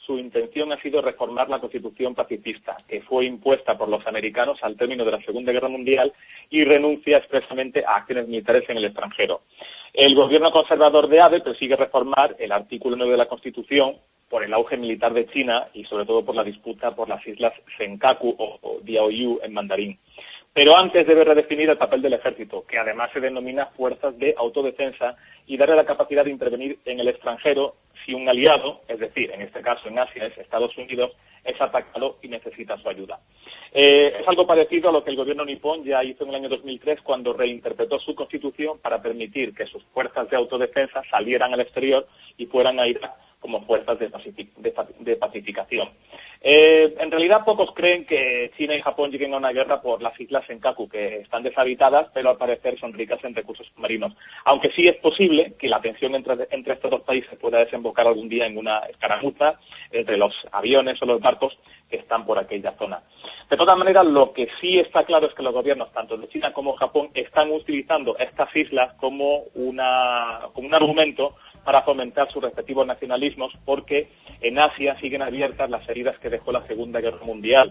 su 0.07 0.17
intención 0.17 0.71
ha 0.71 0.81
sido 0.81 1.01
reformar 1.01 1.49
la 1.49 1.59
constitución 1.59 2.15
pacifista, 2.15 2.77
que 2.87 3.01
fue 3.01 3.25
impuesta 3.25 3.77
por 3.77 3.89
los 3.89 4.07
americanos 4.07 4.57
al 4.61 4.77
término 4.77 5.03
de 5.03 5.11
la 5.11 5.21
Segunda 5.21 5.51
Guerra 5.51 5.67
Mundial 5.67 6.13
y 6.49 6.63
renuncia 6.63 7.17
expresamente 7.17 7.83
a 7.85 7.97
acciones 7.97 8.27
militares 8.27 8.63
en 8.69 8.77
el 8.77 8.85
extranjero. 8.85 9.41
El 9.93 10.15
gobierno 10.15 10.51
conservador 10.51 11.09
de 11.09 11.19
Abe 11.19 11.41
persigue 11.41 11.75
reformar 11.75 12.37
el 12.39 12.53
artículo 12.53 12.95
9 12.95 13.11
de 13.11 13.17
la 13.17 13.27
Constitución 13.27 13.97
por 14.29 14.43
el 14.43 14.53
auge 14.53 14.77
militar 14.77 15.13
de 15.13 15.27
China 15.27 15.67
y 15.73 15.83
sobre 15.83 16.05
todo 16.05 16.23
por 16.23 16.35
la 16.35 16.43
disputa 16.43 16.95
por 16.95 17.09
las 17.09 17.25
islas 17.27 17.53
Senkaku 17.77 18.35
o 18.37 18.79
Diaoyu 18.81 19.39
en 19.43 19.53
mandarín. 19.53 19.99
Pero 20.53 20.75
antes 20.75 21.05
debe 21.05 21.23
redefinir 21.23 21.69
el 21.69 21.77
papel 21.77 22.01
del 22.01 22.13
ejército, 22.13 22.65
que 22.65 22.79
además 22.79 23.11
se 23.13 23.19
denomina 23.19 23.67
fuerzas 23.67 24.17
de 24.17 24.33
autodefensa, 24.37 25.15
y 25.45 25.55
darle 25.55 25.75
la 25.75 25.85
capacidad 25.85 26.25
de 26.25 26.31
intervenir 26.31 26.79
en 26.85 26.99
el 26.99 27.07
extranjero 27.07 27.75
si 28.05 28.13
un 28.13 28.27
aliado, 28.27 28.81
es 28.87 28.99
decir, 28.99 29.31
en 29.31 29.41
este 29.41 29.61
caso 29.61 29.87
en 29.87 29.99
Asia 29.99 30.25
es 30.25 30.37
Estados 30.37 30.77
Unidos, 30.77 31.11
es 31.43 31.59
atacado 31.61 32.17
y 32.21 32.27
necesita 32.27 32.77
su 32.77 32.89
ayuda. 32.89 33.19
Eh, 33.71 34.17
es 34.19 34.27
algo 34.27 34.45
parecido 34.45 34.89
a 34.89 34.91
lo 34.91 35.03
que 35.03 35.11
el 35.11 35.15
gobierno 35.15 35.45
nipón 35.45 35.83
ya 35.83 36.03
hizo 36.03 36.23
en 36.23 36.29
el 36.29 36.35
año 36.35 36.49
2003 36.49 37.01
cuando 37.01 37.33
reinterpretó 37.33 37.99
su 37.99 38.15
constitución 38.15 38.79
para 38.79 39.01
permitir 39.01 39.53
que 39.53 39.65
sus 39.65 39.83
fuerzas 39.93 40.29
de 40.29 40.37
autodefensa 40.37 41.03
salieran 41.09 41.53
al 41.53 41.61
exterior 41.61 42.07
y 42.37 42.45
fueran 42.45 42.79
a 42.79 42.87
Irak 42.87 43.13
como 43.39 43.61
fuerzas 43.65 43.99
de, 43.99 45.15
pacificación. 45.15 45.89
Eh, 46.41 46.95
en 46.99 47.11
realidad 47.11 47.45
pocos 47.45 47.71
creen 47.73 48.05
que 48.05 48.51
China 48.57 48.75
y 48.75 48.81
Japón 48.81 49.11
lleguen 49.11 49.33
a 49.33 49.37
una 49.37 49.51
guerra 49.51 49.81
por 49.81 50.01
las 50.01 50.19
islas 50.19 50.45
Senkaku, 50.47 50.89
que 50.89 51.19
están 51.19 51.43
deshabitadas, 51.43 52.07
pero 52.13 52.31
al 52.31 52.37
parecer 52.37 52.79
son 52.79 52.93
ricas 52.93 53.23
en 53.23 53.35
recursos 53.35 53.71
marinos. 53.77 54.13
Aunque 54.45 54.71
sí 54.71 54.87
es 54.87 54.95
posible 54.97 55.53
que 55.57 55.69
la 55.69 55.81
tensión 55.81 56.15
entre, 56.15 56.47
entre 56.49 56.73
estos 56.73 56.91
dos 56.91 57.01
países 57.01 57.37
pueda 57.39 57.59
desembocar 57.87 58.07
algún 58.07 58.29
día 58.29 58.45
en 58.45 58.57
una 58.57 58.79
escaramuza 58.79 59.59
entre 59.91 60.17
los 60.17 60.33
aviones 60.51 61.01
o 61.01 61.05
los 61.05 61.21
barcos 61.21 61.57
que 61.89 61.97
están 61.97 62.25
por 62.25 62.37
aquella 62.37 62.73
zona. 62.77 63.01
De 63.49 63.55
todas 63.55 63.77
maneras, 63.77 64.05
lo 64.05 64.33
que 64.33 64.49
sí 64.59 64.77
está 64.77 65.05
claro 65.05 65.27
es 65.27 65.33
que 65.33 65.43
los 65.43 65.53
gobiernos, 65.53 65.91
tanto 65.93 66.17
de 66.17 66.27
China 66.27 66.51
como 66.51 66.75
Japón, 66.75 67.09
están 67.13 67.49
utilizando 67.51 68.17
estas 68.17 68.53
islas 68.55 68.93
como, 68.95 69.43
una, 69.55 70.41
como 70.53 70.67
un 70.67 70.75
argumento 70.75 71.35
para 71.63 71.83
fomentar 71.83 72.31
sus 72.31 72.43
respectivos 72.43 72.85
nacionalismos, 72.85 73.53
porque 73.65 74.09
en 74.41 74.59
Asia 74.59 74.99
siguen 74.99 75.21
abiertas 75.21 75.69
las 75.69 75.87
heridas 75.87 76.17
que 76.19 76.29
dejó 76.29 76.51
la 76.51 76.65
Segunda 76.67 76.99
Guerra 76.99 77.25
Mundial, 77.25 77.69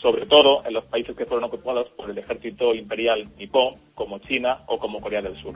sobre 0.00 0.26
todo 0.26 0.62
en 0.64 0.74
los 0.74 0.84
países 0.84 1.16
que 1.16 1.26
fueron 1.26 1.44
ocupados 1.44 1.88
por 1.90 2.10
el 2.10 2.18
ejército 2.18 2.74
imperial 2.74 3.28
nipón, 3.36 3.74
como 3.94 4.18
China 4.20 4.60
o 4.66 4.78
como 4.78 5.00
Corea 5.00 5.22
del 5.22 5.36
Sur. 5.40 5.54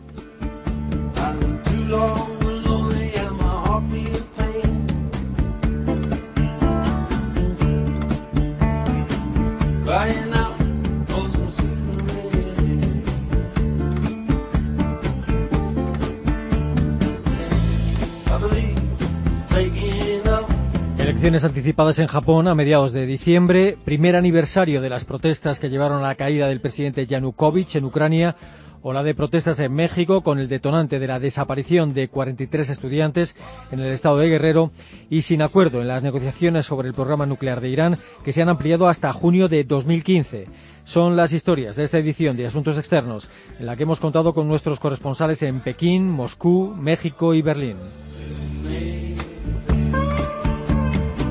Elecciones 20.98 21.44
anticipadas 21.44 21.98
en 21.98 22.06
Japón 22.06 22.48
a 22.48 22.54
mediados 22.54 22.92
de 22.92 23.04
diciembre, 23.04 23.76
primer 23.84 24.16
aniversario 24.16 24.80
de 24.80 24.88
las 24.88 25.04
protestas 25.04 25.58
que 25.58 25.68
llevaron 25.68 25.98
a 25.98 26.08
la 26.08 26.14
caída 26.14 26.48
del 26.48 26.60
presidente 26.60 27.04
Yanukovych 27.04 27.76
en 27.76 27.84
Ucrania 27.84 28.36
o 28.82 28.92
de 29.02 29.14
protestas 29.14 29.60
en 29.60 29.72
México 29.72 30.22
con 30.22 30.38
el 30.38 30.48
detonante 30.48 30.98
de 30.98 31.06
la 31.06 31.18
desaparición 31.18 31.94
de 31.94 32.08
43 32.08 32.68
estudiantes 32.70 33.36
en 33.70 33.80
el 33.80 33.92
estado 33.92 34.18
de 34.18 34.28
Guerrero 34.28 34.70
y 35.08 35.22
sin 35.22 35.40
acuerdo 35.42 35.80
en 35.80 35.88
las 35.88 36.02
negociaciones 36.02 36.66
sobre 36.66 36.88
el 36.88 36.94
programa 36.94 37.26
nuclear 37.26 37.60
de 37.60 37.68
Irán 37.68 37.98
que 38.24 38.32
se 38.32 38.42
han 38.42 38.48
ampliado 38.48 38.88
hasta 38.88 39.12
junio 39.12 39.48
de 39.48 39.64
2015. 39.64 40.46
Son 40.84 41.16
las 41.16 41.32
historias 41.32 41.76
de 41.76 41.84
esta 41.84 41.98
edición 41.98 42.36
de 42.36 42.46
Asuntos 42.46 42.78
Externos 42.78 43.28
en 43.58 43.66
la 43.66 43.76
que 43.76 43.82
hemos 43.84 44.00
contado 44.00 44.34
con 44.34 44.48
nuestros 44.48 44.80
corresponsales 44.80 45.42
en 45.42 45.60
Pekín, 45.60 46.10
Moscú, 46.10 46.74
México 46.76 47.34
y 47.34 47.42
Berlín. 47.42 47.76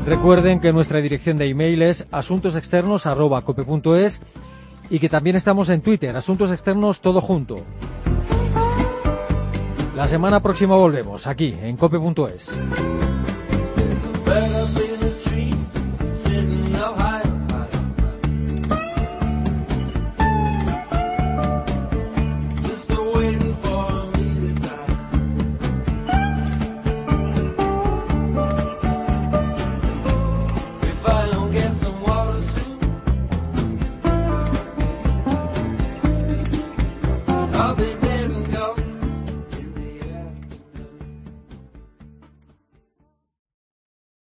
Recuerden 0.06 0.60
que 0.60 0.74
nuestra 0.74 1.00
dirección 1.02 1.38
de 1.38 1.50
email 1.50 1.82
es 1.84 2.08
asuntosexternos.cope.es 2.12 4.22
y 4.90 5.00
que 5.00 5.10
también 5.10 5.36
estamos 5.36 5.70
en 5.70 5.82
Twitter, 5.82 6.16
Asuntos 6.16 6.52
Externos 6.52 7.02
todo 7.02 7.22
junto. 7.22 7.64
La 9.96 10.08
semana 10.08 10.42
próxima 10.42 10.76
volvemos 10.76 11.28
aquí 11.28 11.56
en 11.62 11.76
cope.es. 11.76 12.58